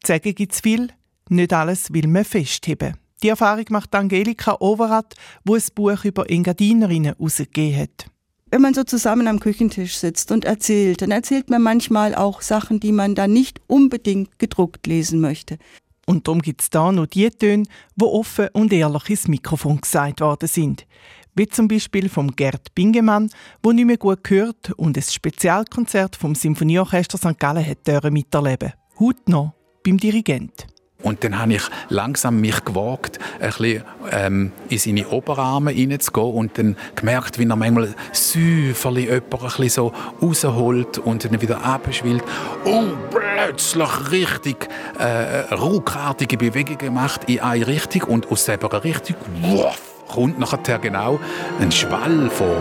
Sagen 0.05 0.35
gibt 0.35 0.53
es 0.53 0.61
viel, 0.61 0.89
nicht 1.29 1.51
alles 1.51 1.91
will 1.91 2.07
man 2.07 2.25
festheben. 2.25 2.95
Die 3.23 3.29
Erfahrung 3.29 3.65
macht 3.69 3.95
Angelika 3.95 4.57
Overath, 4.59 5.15
wo 5.45 5.55
ein 5.55 5.63
Buch 5.73 6.05
über 6.05 6.29
Engadinerinnen 6.29 7.15
herausgegeben 7.15 7.79
hat. 7.79 8.11
Wenn 8.53 8.61
man 8.61 8.73
so 8.73 8.83
zusammen 8.83 9.29
am 9.29 9.39
Küchentisch 9.39 9.95
sitzt 9.95 10.29
und 10.29 10.43
erzählt, 10.43 11.01
dann 11.01 11.11
erzählt 11.11 11.49
man 11.49 11.61
manchmal 11.61 12.13
auch 12.13 12.41
Sachen, 12.41 12.81
die 12.81 12.91
man 12.91 13.15
dann 13.15 13.31
nicht 13.31 13.61
unbedingt 13.67 14.39
gedruckt 14.39 14.87
lesen 14.87 15.21
möchte. 15.21 15.57
Und 16.05 16.27
darum 16.27 16.41
gibt 16.41 16.61
es 16.61 16.69
da 16.69 16.91
noch 16.91 17.05
die 17.05 17.29
Töne, 17.29 17.63
wo 17.95 18.07
offen 18.07 18.49
und 18.51 18.73
ehrlich 18.73 19.09
ins 19.09 19.29
Mikrofon 19.29 19.79
gesagt 19.79 20.19
worden 20.19 20.49
sind. 20.49 20.85
Wie 21.33 21.47
zum 21.47 21.69
Beispiel 21.69 22.09
vom 22.09 22.35
Gerd 22.35 22.75
Bingemann, 22.75 23.29
wo 23.63 23.71
nicht 23.71 23.85
mehr 23.85 23.95
gut 23.95 24.25
gehört 24.25 24.73
und 24.73 24.97
ein 24.97 25.03
Spezialkonzert 25.03 26.17
vom 26.17 26.35
Symphonieorchester 26.35 27.17
St. 27.17 27.39
Gallen 27.39 27.65
hat 27.65 28.11
miterleben. 28.11 28.73
Heute 28.99 29.31
noch 29.31 29.53
beim 29.85 29.97
Dirigent. 29.97 30.67
Und 31.03 31.23
dann 31.23 31.39
habe 31.39 31.53
ich 31.53 31.63
langsam 31.89 32.39
mich 32.41 32.63
gewagt, 32.63 33.19
ein 33.39 33.49
bisschen, 33.49 33.83
ähm, 34.11 34.51
in 34.69 34.77
seine 34.77 35.07
Oberarme 35.09 35.71
hineinzugehen 35.71 36.33
und 36.33 36.57
dann 36.57 36.75
gemerkt, 36.95 37.39
wie 37.39 37.47
er 37.47 37.55
manchmal 37.55 37.93
säuferlich 38.11 39.09
jemanden 39.09 39.69
so 39.69 39.93
rausholt 40.21 40.97
und 40.99 41.25
dann 41.25 41.41
wieder 41.41 41.63
abschwillt 41.63 42.23
und 42.63 42.93
plötzlich 43.09 44.11
richtig 44.11 44.69
äh, 44.99 45.53
ruckartige 45.53 46.37
Bewegungen 46.37 46.93
macht 46.93 47.29
in 47.29 47.39
eine 47.39 47.67
Richtung 47.67 48.03
und 48.03 48.31
aus 48.31 48.45
selber 48.45 48.83
Richtung 48.83 49.15
wuff, 49.41 49.79
kommt 50.07 50.39
nachher 50.39 50.79
genau 50.79 51.19
ein 51.59 51.71
Schwall 51.71 52.29
von 52.29 52.55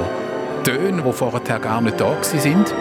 Tönen, 0.64 1.02
die 1.04 1.12
vorher 1.12 1.58
gar 1.58 1.80
nicht 1.80 2.00
da 2.00 2.16
sind. 2.22 2.74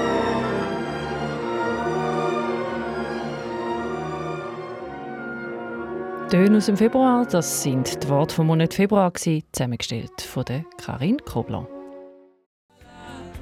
Töne 6.30 6.58
aus 6.58 6.68
dem 6.68 6.78
Februar, 6.78 7.26
das 7.26 7.64
sind 7.64 8.04
die 8.04 8.08
Worte 8.08 8.36
vom 8.36 8.46
Monat 8.46 8.76
Februar, 8.76 9.12
zusammengestellt 9.16 10.22
von 10.22 10.46
der 10.46 10.64
Karin 10.78 11.18
Kobler. 11.26 11.68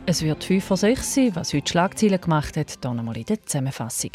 Es 0.06 0.22
wird 0.22 0.42
5 0.42 0.64
vor 0.64 0.78
6 0.78 1.14
sein, 1.16 1.32
was 1.36 1.54
heute 1.54 1.70
Schlagzeilen 1.70 2.22
gemacht 2.22 2.56
hat, 2.56 2.78
hier 2.82 2.94
nochmal 2.94 3.18
in 3.18 3.26
der 3.26 3.42
Zusammenfassung. 3.42 4.12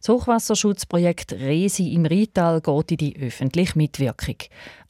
Das 0.00 0.08
Hochwasserschutzprojekt 0.08 1.34
Resi 1.34 1.92
im 1.94 2.04
Rheintal 2.04 2.60
geht 2.60 2.90
in 2.90 2.96
die 2.96 3.16
öffentliche 3.24 3.78
Mitwirkung. 3.78 4.38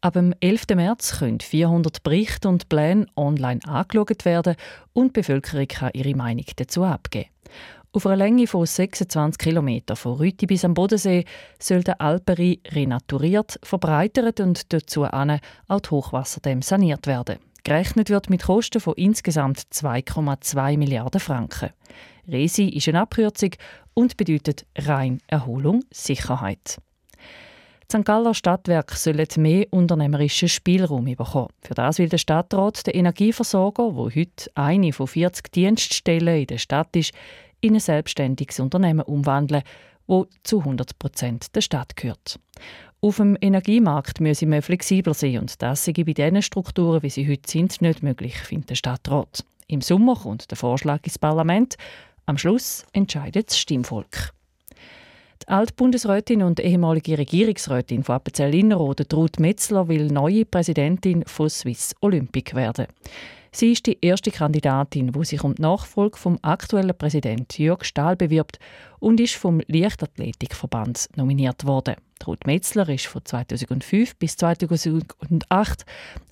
Ab 0.01 0.15
dem 0.15 0.33
11. 0.41 0.69
März 0.75 1.19
können 1.19 1.41
400 1.41 2.03
Berichte 2.03 2.49
und 2.49 2.71
Pläne 2.71 3.05
online 3.15 3.61
angeschaut 3.67 4.25
werden 4.25 4.57
und 4.95 5.09
die 5.09 5.21
Bevölkerung 5.21 5.69
kann 5.69 5.91
ihre 5.93 6.17
Meinung 6.17 6.47
dazu 6.57 6.83
abgeben. 6.83 7.29
Auf 7.95 8.07
einer 8.07 8.17
Länge 8.17 8.47
von 8.47 8.65
26 8.65 9.37
km 9.37 9.95
von 9.95 10.15
Rüti 10.15 10.47
bis 10.47 10.65
am 10.65 10.73
Bodensee 10.73 11.27
soll 11.59 11.83
der 11.83 12.01
Alperi 12.01 12.63
renaturiert, 12.71 13.61
verbreitert 13.63 14.41
und 14.41 14.73
dazu 14.73 15.05
auch 15.05 15.81
die 15.81 15.91
Hochwasserdämme 15.91 16.63
saniert 16.63 17.07
werden. 17.07 17.37
Gerechnet 17.65 18.09
wird 18.09 18.31
mit 18.31 18.45
Kosten 18.45 18.81
von 18.81 18.95
insgesamt 18.97 19.59
2,2 19.59 20.79
Milliarden 20.79 21.21
Franken. 21.21 21.69
Resi 22.27 22.69
ist 22.69 22.89
eine 22.89 23.03
Abkürzung 23.03 23.51
und 23.93 24.17
bedeutet 24.17 24.65
rein 24.79 25.19
Erholung, 25.27 25.85
Sicherheit. 25.93 26.79
Die 27.93 27.99
St. 27.99 28.07
Galler 28.07 28.33
Stadtwerke 28.33 28.97
sollen 28.97 29.27
mehr 29.37 29.67
unternehmerischen 29.71 30.49
Spielraum 30.49 31.05
bekommen. 31.05 31.49
Für 31.61 31.75
das 31.75 31.99
will 31.99 32.09
der 32.09 32.17
Stadtrat 32.17 32.87
den 32.87 32.95
Energieversorger, 32.95 33.95
wo 33.95 34.09
heute 34.09 34.51
eine 34.55 34.95
von 34.95 35.07
40 35.07 35.53
Dienststellen 35.53 36.41
in 36.41 36.47
der 36.47 36.57
Stadt 36.57 36.97
ist, 36.97 37.13
in 37.63 37.75
ein 37.75 37.81
selbstständiges 37.81 38.61
Unternehmen 38.61 39.01
umwandeln, 39.01 39.63
wo 40.07 40.27
zu 40.43 40.59
100 40.59 40.99
Prozent 40.99 41.57
der 41.57 41.63
Stadt 41.63 41.97
gehört. 41.97 42.39
Auf 43.01 43.17
dem 43.17 43.37
Energiemarkt 43.41 44.21
müsse 44.21 44.47
man 44.47 44.63
flexibler 44.63 45.15
sein 45.15 45.39
und 45.39 45.61
das 45.63 45.85
sei 45.85 45.93
bei 45.93 46.13
diesen 46.13 46.43
Strukturen, 46.43 47.03
wie 47.03 47.11
sie 47.11 47.29
heute 47.29 47.51
sind, 47.51 47.81
nicht 47.81 48.03
möglich, 48.03 48.37
findet 48.37 48.71
der 48.71 48.75
Stadtrat. 48.77 49.45
Im 49.67 49.81
Sommer 49.81 50.15
kommt 50.15 50.51
der 50.51 50.59
Vorschlag 50.59 51.01
ins 51.05 51.19
Parlament. 51.19 51.77
Am 52.27 52.39
Schluss 52.39 52.85
entscheidet 52.93 53.49
das 53.49 53.59
Stimmvolk. 53.59 54.33
Die 55.43 55.49
Altbundesrätin 55.49 56.43
und 56.43 56.61
ehemalige 56.61 57.19
Regierungsrätin 57.19 58.05
von 58.05 58.15
Appenzell 58.17 58.55
Innerrhoden, 58.55 59.07
Ruth 59.13 59.41
Metzler, 59.41 59.89
will 59.89 60.07
neue 60.07 60.45
Präsidentin 60.45 61.25
von 61.27 61.51
Swiss 61.51 61.97
Olympic 62.01 62.55
werden. 62.55 62.87
Sie 63.55 63.73
ist 63.73 63.87
die 63.87 63.99
erste 64.01 64.31
Kandidatin, 64.31 65.13
die 65.13 65.25
sich 65.25 65.45
um 65.45 65.55
die 65.55 65.61
Nachfolge 65.61 66.17
vom 66.17 66.39
aktuellen 66.41 66.97
Präsidenten 66.97 67.63
Jörg 67.63 67.85
Stahl 67.85 68.17
bewirbt 68.17 68.59
und 68.99 69.21
ist 69.21 69.35
vom 69.35 69.61
Leichtathletikverband 69.67 71.11
nominiert 71.17 71.67
worden. 71.67 71.97
Ruth 72.27 72.47
Metzler 72.47 72.89
ist 72.89 73.07
von 73.07 73.23
2005 73.23 74.17
bis 74.17 74.37
2008 74.37 75.85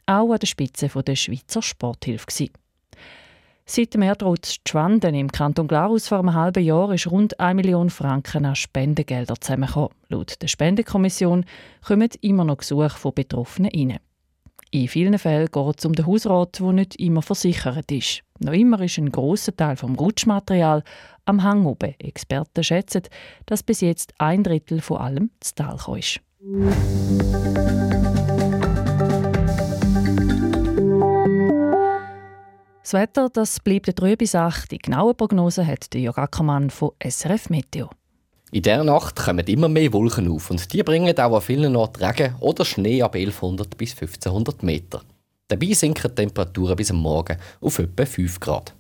auch 0.06 0.33
an 0.33 0.38
der 0.38 0.46
Spitze 0.46 0.88
der 0.88 1.16
Schweizer 1.16 1.61
Sporthilfe. 1.61 2.48
Seit 3.66 3.94
dem 3.94 4.02
Erdrutsch 4.02 4.59
Schwanden 4.66 5.14
im 5.14 5.30
Kanton 5.30 5.68
Glarus 5.68 6.09
vor 6.09 6.18
einem 6.18 6.35
halben 6.35 6.64
Jahr 6.64 6.92
ist 6.92 7.06
rund 7.09 7.38
1 7.38 7.54
Million 7.54 7.90
Franken 7.90 8.46
an 8.46 8.56
Spendengelder 8.56 9.37
zusammengekommen. 9.38 9.90
Laut 10.09 10.40
der 10.40 10.48
Spendenkommission 10.48 11.44
kommen 11.87 12.09
immer 12.22 12.44
noch 12.44 12.56
Gesuche 12.56 12.88
von 12.90 13.14
Betroffenen 13.14 13.70
rein. 13.72 14.00
In 14.72 14.87
vielen 14.87 15.18
Fällen 15.18 15.48
geht 15.50 15.78
es 15.78 15.85
um 15.85 15.94
den 15.94 16.06
Hausrat, 16.06 16.61
der 16.61 16.72
nicht 16.72 16.94
immer 16.96 17.22
versichert 17.22 17.90
ist. 17.90 18.22
Noch 18.38 18.52
immer 18.52 18.80
ist 18.80 18.98
ein 18.98 19.11
grosser 19.11 19.54
Teil 19.54 19.74
vom 19.74 19.96
Rutschmaterial 19.96 20.85
am 21.24 21.42
Hang 21.42 21.66
oben. 21.66 21.96
Experten 21.98 22.62
schätzen, 22.62 23.02
dass 23.46 23.64
bis 23.64 23.80
jetzt 23.80 24.14
ein 24.18 24.44
Drittel 24.44 24.80
von 24.80 24.98
allem 24.98 25.30
zu 25.40 25.56
Tal 25.56 25.76
ist. 25.98 26.20
Das 32.83 32.92
Wetter 32.92 33.28
das 33.28 33.59
bleibt 33.59 34.00
3 34.00 34.14
bis 34.14 34.37
8. 34.37 34.70
Die 34.70 34.78
genaue 34.78 35.14
Prognose 35.14 35.66
hat 35.66 35.92
Jörg 35.92 36.16
Ackermann 36.16 36.70
von 36.70 36.92
SRF 37.02 37.50
Meteo. 37.50 37.90
In 38.52 38.62
dieser 38.62 38.82
Nacht 38.82 39.14
kommen 39.14 39.46
immer 39.46 39.68
mehr 39.68 39.92
Wolken 39.92 40.28
auf 40.28 40.50
und 40.50 40.72
die 40.72 40.82
bringen 40.82 41.16
auch 41.16 41.36
an 41.36 41.40
vielen 41.40 41.76
Orten 41.76 42.04
Regen 42.04 42.34
oder 42.40 42.64
Schnee 42.64 43.00
ab 43.00 43.14
1100 43.14 43.76
bis 43.76 43.92
1500 43.92 44.64
Meter. 44.64 45.02
Dabei 45.46 45.72
sinken 45.72 46.10
die 46.10 46.14
Temperaturen 46.16 46.74
bis 46.74 46.90
am 46.90 46.96
Morgen 46.96 47.36
auf 47.60 47.78
etwa 47.78 48.04
5 48.04 48.40
Grad. 48.40 48.74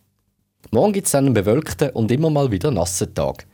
Morgen 0.72 0.92
gibt 0.92 1.06
es 1.06 1.12
dann 1.12 1.26
einen 1.26 1.34
bewölkten 1.34 1.90
und 1.90 2.10
immer 2.10 2.30
mal 2.30 2.50
wieder 2.50 2.72
nassen 2.72 3.14
Tag. 3.14 3.46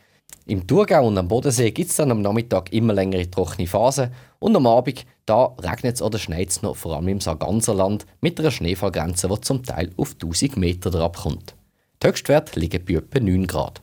Im 0.46 0.66
Thurgau 0.66 1.06
und 1.06 1.18
am 1.18 1.28
Bodensee 1.28 1.70
gibt 1.70 1.90
es 1.90 1.96
dann 1.96 2.10
am 2.10 2.22
Nachmittag 2.22 2.72
immer 2.72 2.94
längere 2.94 3.30
trockene 3.30 3.68
Phasen 3.68 4.10
und 4.38 4.56
am 4.56 4.66
Abend 4.66 5.04
da 5.26 5.54
regnet 5.60 5.96
es 5.96 6.02
oder 6.02 6.18
schneit 6.18 6.48
es 6.50 6.62
noch, 6.62 6.76
vor 6.76 6.96
allem 6.96 7.08
im 7.08 7.20
Sarganserland, 7.20 8.06
mit 8.22 8.40
einer 8.40 8.50
Schneefallgrenze, 8.50 9.28
die 9.28 9.40
zum 9.42 9.64
Teil 9.64 9.90
auf 9.96 10.14
1000 10.14 10.56
Meter 10.56 10.92
herabkommt. 10.92 11.56
Die 12.02 12.06
Höchstwerte 12.06 12.58
liegen 12.58 12.84
bei 12.84 12.94
etwa 12.94 13.20
9 13.20 13.46
Grad. 13.46 13.82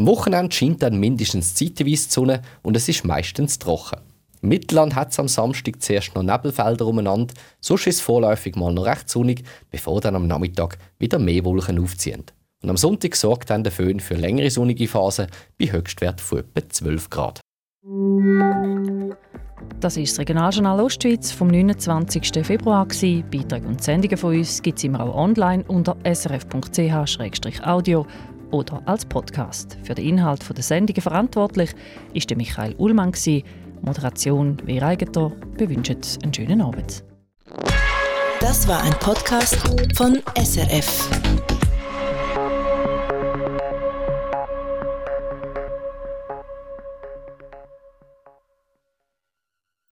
Am 0.00 0.06
Wochenende 0.06 0.50
scheint 0.50 0.82
dann 0.82 0.98
mindestens 0.98 1.54
zeitweise 1.54 1.84
die 1.84 2.10
Sonne 2.10 2.40
und 2.62 2.74
es 2.74 2.88
ist 2.88 3.04
meistens 3.04 3.58
trocken. 3.58 4.00
Im 4.40 4.48
Mittelland 4.48 4.94
hat 4.94 5.10
es 5.10 5.18
am 5.18 5.28
Samstag 5.28 5.82
zuerst 5.82 6.14
noch 6.14 6.22
Nebelfelder 6.22 6.86
umeinander, 6.86 7.34
sonst 7.60 7.86
ist 7.86 7.96
es 7.96 8.00
vorläufig 8.00 8.56
mal 8.56 8.72
noch 8.72 8.86
recht 8.86 9.10
sonnig, 9.10 9.44
bevor 9.70 10.00
dann 10.00 10.16
am 10.16 10.26
Nachmittag 10.26 10.78
wieder 10.98 11.18
mehr 11.18 11.44
Wolken 11.44 11.78
aufziehen. 11.78 12.24
Und 12.62 12.70
am 12.70 12.78
Sonntag 12.78 13.14
sorgt 13.14 13.50
dann 13.50 13.62
der 13.62 13.72
Föhn 13.72 14.00
für 14.00 14.14
längere 14.14 14.50
sonnige 14.50 14.88
Phasen 14.88 15.26
bei 15.58 15.70
Höchstwert 15.70 16.22
von 16.22 16.44
etwa 16.54 16.70
12 16.70 17.10
Grad. 17.10 17.40
Das 19.80 19.98
ist 19.98 20.12
das 20.12 20.20
Regionaljournal 20.20 20.80
Ostschweiz 20.80 21.30
vom 21.30 21.48
29. 21.48 22.42
Februar. 22.42 22.86
Beiträge 22.86 23.66
und 23.66 23.82
Sendungen 23.82 24.16
von 24.16 24.34
uns 24.34 24.62
gibt 24.62 24.78
es 24.78 24.84
immer 24.84 25.04
auch 25.04 25.14
online 25.14 25.62
unter 25.68 25.98
srf.ch-audio 26.04 28.06
oder 28.50 28.82
als 28.86 29.04
Podcast. 29.04 29.78
Für 29.82 29.94
den 29.94 30.06
Inhalt 30.06 30.44
der 30.48 30.62
Sendungen 30.62 31.02
verantwortlich 31.02 31.70
ist 32.12 32.34
Michael 32.34 32.74
Ullmann. 32.78 33.12
Moderation 33.82 34.56
wie 34.66 34.82
Eigentor. 34.82 35.32
Wir 35.56 35.68
wünschen 35.68 35.96
einen 36.22 36.34
schönen 36.34 36.60
Abend. 36.60 37.02
Das 38.40 38.66
war 38.68 38.82
ein 38.82 38.92
Podcast 39.00 39.56
von 39.94 40.18
SRF. 40.36 41.59